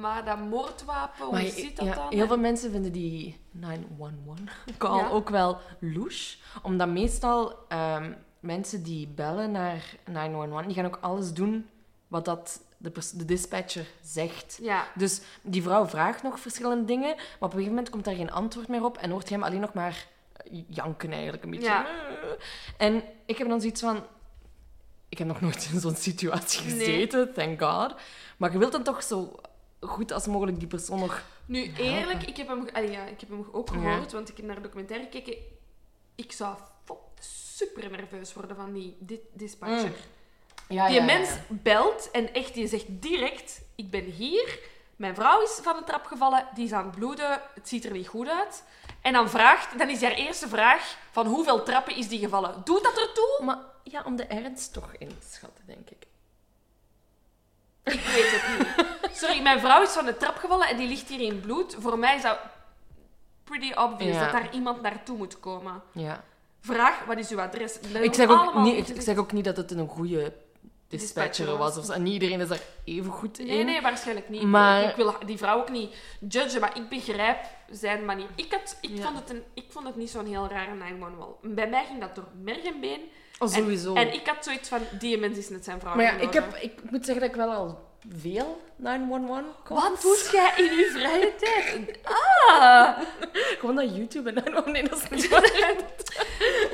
[0.00, 2.06] Maar dat moordwapen, hoe maar zit dat ja, dan?
[2.10, 5.08] heel veel mensen vinden die 911-call Ja.
[5.08, 6.36] ook wel louche.
[6.62, 11.68] Omdat meestal ehm, mensen die bellen naar 911, die gaan ook alles doen
[12.10, 14.58] wat dat de, de dispatcher zegt.
[14.62, 18.14] Ja, Dus die vrouw vraagt nog verschillende dingen, maar op een gegeven moment komt daar
[18.14, 20.06] geen antwoord meer op en hoort je hem alleen nog maar
[20.68, 21.66] janken eigenlijk een beetje.
[21.66, 21.86] Ja.
[22.76, 24.04] En ik heb dan zoiets van...
[25.08, 26.70] Ik heb nog nooit in zo'n situatie Nee.
[26.78, 27.94] gezeten, thank god.
[28.36, 29.40] Maar je wilt dan toch zo
[29.80, 31.22] goed als mogelijk die persoon nog...
[31.46, 33.74] Nu, eerlijk, ik heb hem, allee, ja, ik heb hem ook Ja.
[33.74, 35.36] gehoord, want ik heb naar de documentaire gekeken.
[36.14, 36.56] Ik zou
[37.20, 39.88] super nerveus worden van die di- dispatcher.
[39.88, 39.94] Mm.
[40.70, 44.58] Ja, Die ja, mens belt en echt, die zegt direct: Ik ben hier,
[44.96, 47.92] mijn vrouw is van de trap gevallen, die is aan het bloeden, het ziet er
[47.92, 48.64] niet goed uit.
[49.00, 52.62] En dan vraagt, dan is haar eerste vraag: van hoeveel trappen is die gevallen?
[52.64, 53.40] Doet dat ertoe?
[53.44, 56.06] Maar ja, om de ernst toch in te schatten, denk ik.
[57.84, 59.16] Ik weet het niet.
[59.16, 61.76] Sorry, mijn vrouw is van de trap gevallen en die ligt hier in bloed.
[61.78, 62.38] Voor mij is dat
[63.44, 64.20] pretty obvious Ja.
[64.22, 65.82] dat daar iemand naartoe moet komen.
[65.92, 66.24] Ja.
[66.68, 67.80] Ook, wat is uw adres?
[67.80, 70.32] Dat Ik zeg, ook niet, ik zeg ook niet dat het een goede
[70.90, 71.76] Dispatcher was.
[71.78, 71.92] Of zo.
[71.92, 73.46] En niet iedereen is daar even goed in.
[73.46, 74.42] Nee, nee, waarschijnlijk niet.
[74.42, 75.94] Maar- Ik wil die vrouw ook niet
[76.28, 77.38] judgen, maar ik begrijp
[77.70, 78.26] zijn manier.
[78.34, 79.02] Ik, had, ik, Ja.
[79.02, 81.28] vond, het een, ik vond het niet zo'n heel rare 911.
[81.42, 83.00] Bij mij ging dat door merg en been.
[83.38, 83.94] Oh, sowieso.
[83.94, 86.32] En, en ik had zoiets van, die mens is net zijn vrouw Maar ja, ik,
[86.32, 89.82] heb, ik moet zeggen dat ik wel al veel 911 calls...
[89.82, 91.98] Wat doet jij in uw vrije tijd?
[92.02, 92.98] Ah!
[93.32, 95.74] Gewoon naar YouTube en 911, nee, dat is niet waar.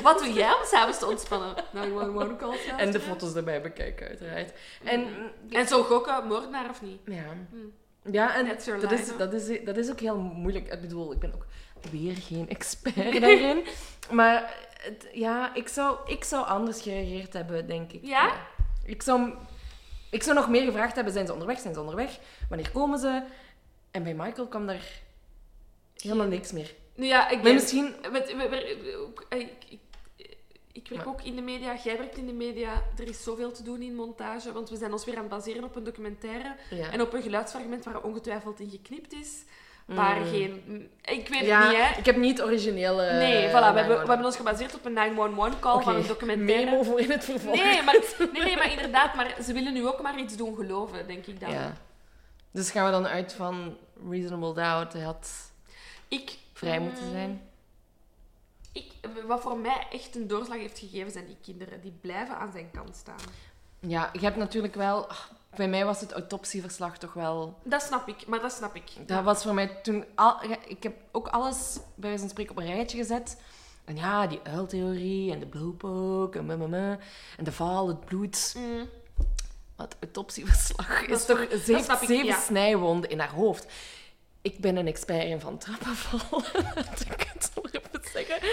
[0.02, 1.54] Wat doe jij om s'avonds te ontspannen?
[1.72, 4.52] 911 calls En de foto's erbij bekijken, uiteraard.
[4.84, 5.06] En
[5.50, 7.00] En zo gokken, moordenaar of niet?
[7.04, 7.72] ja, Hmm.
[8.12, 8.46] ja en
[8.80, 10.72] dat is, dat, is, dat is ook heel moeilijk.
[10.72, 11.46] Ik bedoel, ik ben ook
[11.90, 13.64] weer geen expert daarin.
[14.10, 18.00] maar het- ja, ik zou, ik zou anders gereageerd hebben, denk ik.
[18.06, 18.32] Ja?
[18.84, 19.32] Ik zou,
[20.10, 22.18] ik zou nog meer gevraagd hebben, zijn ze onderweg, zijn ze onderweg?
[22.48, 23.22] Wanneer komen ze?
[23.90, 25.00] En bij Michael kwam daar
[25.96, 26.74] helemaal niks meer.
[26.94, 27.54] Nu ja, ik ben...
[27.54, 27.94] misschien...
[28.12, 29.80] Met, eh, ik, ik,
[30.72, 32.82] ik werk Maar- ook in de media, jij werkt in de media.
[32.98, 35.64] Er is zoveel te doen in montage, want we zijn ons weer aan het baseren
[35.64, 36.90] op een documentaire Ja.
[36.92, 39.28] en op een geluidsfragment waar ongetwijfeld in geknipt is.
[39.86, 40.26] Waar Mm.
[40.26, 40.90] geen...
[41.02, 41.98] Ik weet ja, het niet, hè.
[41.98, 43.12] ik heb niet originele...
[43.12, 46.64] Nee, voilà, we hebben, we hebben ons gebaseerd op een 911-call van een documentaire.
[46.64, 47.56] Memo voor in het vervolg.
[47.56, 47.98] Nee maar,
[48.32, 51.40] nee, nee, maar inderdaad, maar ze willen nu ook maar iets doen geloven, denk ik
[51.40, 51.50] dan.
[51.50, 51.76] Ja.
[52.50, 53.76] Dus gaan we dan uit van
[54.10, 54.92] reasonable doubt.
[54.92, 55.50] Hij had
[56.08, 57.48] Ik, vrij moeten mm, zijn.
[58.72, 58.92] Ik,
[59.26, 61.80] wat voor mij echt een doorslag heeft gegeven, zijn die kinderen.
[61.80, 63.20] Die blijven aan zijn kant staan.
[63.80, 65.08] Ja, je hebt natuurlijk wel...
[65.56, 67.58] Bij mij was het autopsieverslag toch wel...
[67.62, 68.90] Dat snap ik, maar dat snap ik.
[69.06, 70.04] Dat was voor mij toen...
[70.14, 70.36] Al,
[70.66, 73.40] ik heb ook alles bij wijze van spreken op een rijtje gezet.
[73.84, 77.00] En ja, die uiltheorie en de blowpoke en
[77.36, 78.54] en de val, het bloed.
[78.56, 78.88] Mm.
[79.76, 81.46] Maar het autopsieverslag is is toch...
[81.64, 82.40] Ze heeft zeven ja.
[82.40, 83.66] snijwonden in haar hoofd.
[84.42, 86.42] Ik ben een expert in van trappenval.
[86.74, 88.48] Dat ik het zo even zeggen.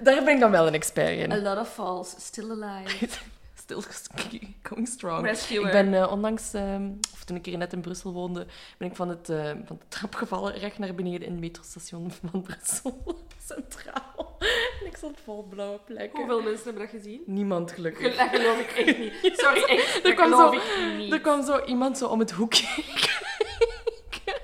[0.00, 1.32] Daar ben ik dan wel een expert in.
[1.32, 3.08] A lot of falls, still alive.
[3.78, 5.24] Still going strong.
[5.26, 5.66] Rescuer.
[5.66, 8.46] Ik ben eh, onlangs, ehm, of toen ik hier net in Brussel woonde,
[8.78, 12.10] ben ik van, het, eh, van de trap gevallen, recht naar beneden in het metrostation
[12.30, 14.36] van Brussel, centraal.
[14.80, 16.18] En ik stond vol blauwe plekken.
[16.18, 17.22] Hoeveel mensen hebben dat gezien?
[17.26, 18.16] Niemand gelukkig.
[18.16, 19.12] Dat geloof ik echt niet.
[19.38, 20.04] Sorry, echt.
[20.06, 21.12] Er kwam, zo, ik niet.
[21.12, 22.66] er kwam zo iemand zo om het hoekje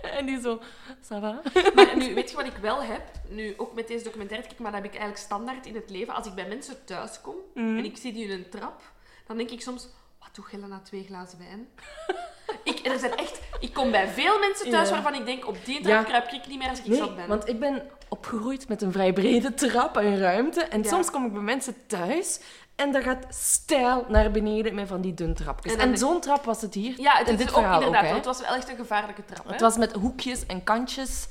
[0.02, 0.60] en die zo,
[1.02, 1.42] ça va?
[1.74, 3.02] Maar nu, weet je wat ik wel heb?
[3.28, 5.90] Nu, ook met deze documentaire, te kijken, maar dat heb ik eigenlijk standaard in het
[5.90, 6.14] leven.
[6.14, 7.76] Als ik bij mensen thuis kom Mhm.
[7.78, 8.82] en ik zie die in een trap,
[9.26, 9.88] dan denk ik soms,
[10.20, 11.68] wat doe Gelle na twee glazen wijn?
[12.74, 14.94] ik, en er zijn echt, ik kom bij veel mensen thuis Ja.
[14.94, 16.02] waarvan ik denk, op die trap Ja.
[16.02, 17.28] kruip ik niet meer als ik Nee, zat ben.
[17.28, 20.60] want ik ben opgegroeid met een vrij brede trap en ruimte.
[20.62, 20.88] En Ja.
[20.88, 22.40] soms kom ik bij mensen thuis
[22.76, 25.72] en dat gaat stijl naar beneden met van die dun trapjes.
[25.72, 27.00] En En, dan- zo'n trap was het hier.
[27.00, 29.24] ja, het in is dit ook verhaal inderdaad, ook, het was wel echt een gevaarlijke
[29.24, 29.44] trap.
[29.44, 29.52] Hè?
[29.52, 31.26] Het was met hoekjes en kantjes.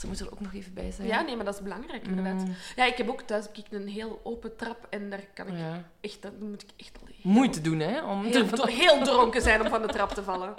[0.00, 1.06] Ze moeten er ook nog even bij zijn.
[1.08, 2.44] Ja, nee, maar dat is belangrijk, inderdaad.
[2.46, 5.46] Mm, Ja, ik heb ook thuis heb ik een heel open trap en daar kan
[5.46, 5.82] ik ja.
[6.00, 8.02] echt, dat moet ik echt al heel, Moeite doen, hè?
[8.04, 10.54] Om heel, te- heel dronken zijn om van de trap te vallen.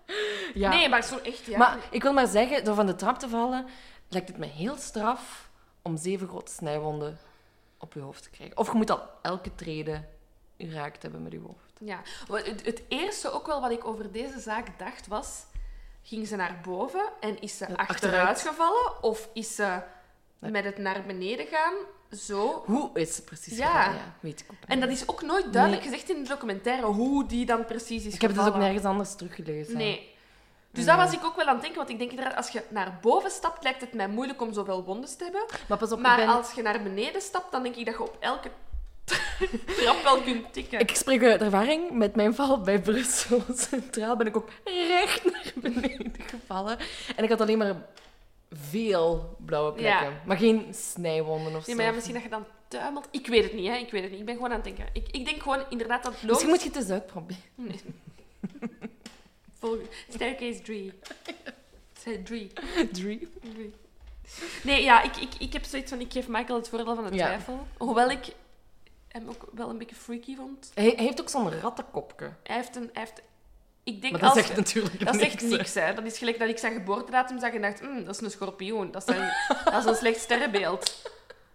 [0.54, 0.68] ja.
[0.68, 1.58] Nee, maar zo echt, ja.
[1.58, 3.66] Maar ik wil maar zeggen, door van de trap te vallen,
[4.08, 5.50] lijkt het me heel straf
[5.82, 7.18] om zeven grote snijwonden
[7.78, 8.56] op je hoofd te krijgen.
[8.56, 10.04] Of je moet al elke trede
[10.58, 11.72] geraakt hebben met je hoofd.
[11.80, 15.44] Ja, het, het eerste ook wel wat ik over deze zaak dacht was...
[16.08, 18.40] Ging ze naar boven en is ze achteruit achteruit.
[18.40, 19.02] gevallen?
[19.02, 19.78] Of is ze
[20.38, 21.72] met het naar beneden gaan?
[22.12, 22.62] zo.
[22.66, 23.84] Hoe is het precies Ja.
[23.84, 24.46] Ja, weet ik.
[24.66, 25.92] En dat is ook nooit duidelijk Nee.
[25.92, 28.84] gezegd in de documentaire hoe die dan precies is Ik heb het dus ook nergens
[28.84, 29.76] anders teruggelezen.
[29.76, 30.14] Nee.
[30.70, 32.62] Dus daar was ik ook wel aan het denken, want ik denk inderdaad, als je
[32.68, 35.44] naar boven stapt, lijkt het mij moeilijk om zoveel wondes te hebben.
[35.68, 38.02] Maar pas op, Maar ben, als je naar beneden stapt, dan denk ik dat je
[38.02, 38.50] op elke
[39.76, 40.80] trap wel kunt tikken.
[40.80, 41.90] ik spreek uit ervaring.
[41.90, 46.78] Met mijn val bij Brussel Centraal ben ik ook recht naar beneden gevallen.
[47.16, 47.74] En ik had alleen maar
[48.52, 50.06] veel blauwe plekken.
[50.10, 50.20] Ja.
[50.26, 51.74] Maar geen snijwonden of Nee, zo.
[51.74, 53.08] maar ja, misschien dat je dan tuimelt.
[53.10, 53.74] Ik weet het niet, hè.
[53.76, 54.20] Ik weet het niet.
[54.20, 54.86] Ik ben gewoon aan het denken.
[54.92, 56.46] Ik, ik denk gewoon inderdaad dat het logisch...
[56.46, 57.42] Misschien moet je het eens uitproberen.
[57.54, 57.80] Nee.
[60.08, 60.92] Staircase 3.
[62.02, 62.52] Zei 3.
[62.92, 63.28] Drie.
[64.62, 66.00] Nee, ja, ik, ik, ik heb zoiets van...
[66.00, 67.26] Ik geef Michael het voordeel van de Ja.
[67.26, 67.66] twijfel.
[67.76, 68.26] Hoewel ik
[69.18, 70.70] hem ook wel een beetje freaky vond.
[70.74, 72.30] Hij, hij heeft ook zo'n rattenkopje.
[72.42, 72.90] Hij heeft een...
[72.92, 73.22] Hij heeft...
[73.84, 74.38] Ik denk Maar dat als...
[74.46, 75.24] zegt natuurlijk Dat niks.
[75.30, 75.94] zegt niks, hè.
[75.94, 77.80] Dat is gelijk dat ik zijn geboortedatum zag en dacht...
[77.80, 78.90] "Hmm, dat is een schorpioen.
[78.90, 79.28] Dat is een,
[79.72, 81.10] dat is een slecht sterrenbeeld.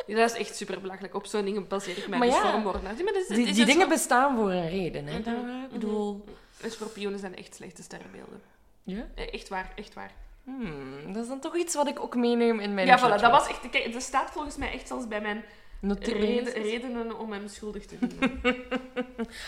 [0.07, 1.15] Ja, dat is echt super belachelijk.
[1.15, 3.89] Op zo'n dingen baseer ik mij Maar dus ja, voor maar is- Die, die dingen
[3.89, 5.05] bestaan voor een reden.
[5.05, 5.13] Hè?
[5.19, 5.63] Mhm, Daar, mhm.
[5.63, 6.25] ik bedoel...
[6.61, 8.41] En schorpioenen zijn echt slechte sterrenbeelden.
[8.83, 9.07] Ja?
[9.15, 10.11] Eh, Echt waar, echt waar.
[10.43, 13.31] Hmm, dat is dan toch iets wat ik ook meeneem in mijn Ja, voilà, dat
[13.31, 13.69] was echt...
[13.69, 15.43] Kijk, dat staat volgens mij echt zelfs bij mijn
[15.81, 16.53] reden, eens.
[16.53, 18.41] redenen om hem schuldig te vinden.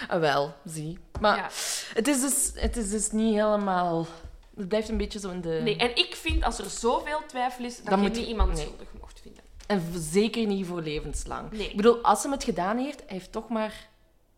[0.07, 0.99] Ah, wel, zie.
[1.21, 1.49] Maar ja.
[1.93, 4.07] het, is dus, het is dus niet helemaal...
[4.55, 5.59] Het blijft een beetje zo in de...
[5.63, 8.53] Nee, en ik vind als er zoveel twijfel is, dat Dan je moet niet iemand
[8.53, 8.61] nee.
[8.65, 9.43] schuldig mocht vinden.
[9.67, 11.51] En zeker niet voor levenslang.
[11.51, 11.69] Nee.
[11.69, 13.89] Ik bedoel, als hij het gedaan heeft, hij heeft toch maar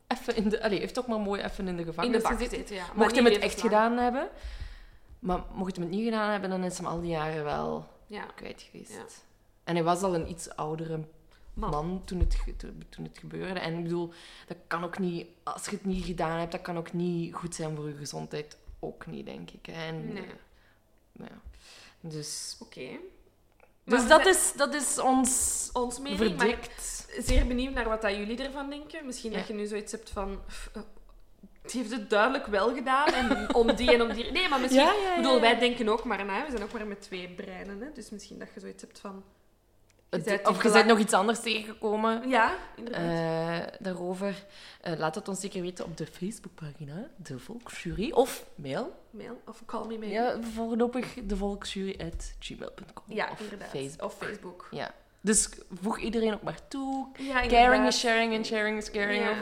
[0.07, 0.63] even in de...
[0.63, 2.57] Allee, heeft toch maar mooi even in de In de gevangenis gezeten.
[2.57, 2.85] zitten, ja.
[2.95, 4.29] Mocht hij niet het echt gedaan hebben...
[5.19, 8.25] Maar mocht hij het niet gedaan hebben, dan is hem al die jaren wel Ja.
[8.35, 8.91] kwijt geweest.
[8.91, 9.05] Ja.
[9.63, 10.99] En hij was al een iets oudere
[11.55, 11.69] Man.
[11.69, 12.37] man, toen, het,
[12.89, 13.59] toen het gebeurde.
[13.59, 14.13] En ik bedoel,
[14.47, 15.27] dat kan ook niet...
[15.43, 18.57] Als je het niet gedaan hebt, dat kan ook niet goed zijn voor je gezondheid.
[18.79, 19.67] Ook niet, denk ik.
[19.67, 20.23] En, Nee.
[20.23, 20.29] eh,
[21.11, 21.41] nou ja.
[22.09, 22.79] Dus, Oké.
[23.83, 26.57] dus Maar dat, is, dat is ons Ons mening, maar
[27.19, 29.05] zeer benieuwd naar wat dat jullie ervan denken.
[29.05, 29.37] Misschien Ja.
[29.37, 30.39] dat je nu zoiets hebt van...
[30.73, 30.81] eh,
[31.61, 33.07] Die heeft het duidelijk wel gedaan.
[33.13, 34.31] En om die en om die...
[34.31, 34.81] Nee, maar misschien...
[34.81, 36.45] Ja, ja, bedoel, wij denken ook maar na.
[36.45, 37.81] We zijn ook maar met twee breinen.
[37.81, 37.91] Hè?
[37.93, 39.23] Dus misschien dat je zoiets hebt van...
[40.09, 43.01] Het- of je bent nog iets anders tegengekomen Ja, inderdaad.
[43.71, 44.45] eh, daarover.
[44.81, 48.11] Eh, laat het ons zeker weten op de Facebookpagina, de Volksjury.
[48.11, 48.95] Of mail.
[49.09, 50.07] Mail of call me maybe.
[50.13, 53.03] Ja, voorlopig de volksjury.gmail.com.
[53.15, 53.67] Ja, of inderdaad.
[53.69, 54.03] Facebook.
[54.05, 54.67] Of Facebook.
[54.71, 54.93] Ja.
[55.21, 55.49] Dus
[55.81, 57.07] voeg iedereen ook maar toe.
[57.17, 57.87] Ja, Caring inderdaad.
[57.87, 59.23] is sharing en sharing is caring.
[59.23, 59.37] Ja, of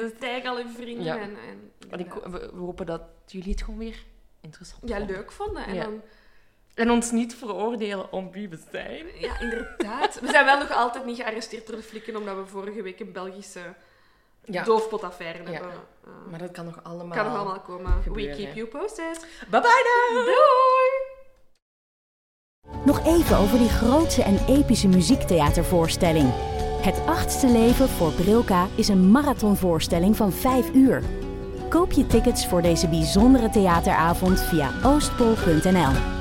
[0.00, 1.04] en tag al uw vrienden.
[1.04, 1.18] Ja.
[1.18, 4.04] En, en, En ik, we, we hopen dat jullie het gewoon weer
[4.40, 5.16] interessant ja, vonden.
[5.16, 5.66] leuk vonden.
[5.66, 5.82] En Ja.
[5.82, 6.02] dan,
[6.76, 9.06] En ons niet veroordelen om wie we zijn.
[9.18, 10.20] ja, inderdaad.
[10.20, 13.12] We zijn wel nog altijd niet gearresteerd door de flikken, omdat we vorige week een
[13.12, 13.60] Belgische
[14.44, 15.50] Ja, doofpotaffaire Ja.
[15.50, 15.70] hebben.
[15.70, 17.16] Uh, maar dat kan nog allemaal.
[17.16, 17.92] kan nog allemaal komen.
[18.02, 18.36] gebeuren.
[18.36, 19.26] We keep you posted.
[19.50, 20.24] Bye bye dan!
[20.24, 21.14] Doei!
[22.84, 26.32] Nog even over die grootse en epische muziektheatervoorstelling.
[26.82, 31.02] Het achtste leven voor Brilka is een marathonvoorstelling van 5 uur.
[31.68, 36.15] Koop je tickets voor deze bijzondere theateravond via oostpol.nl.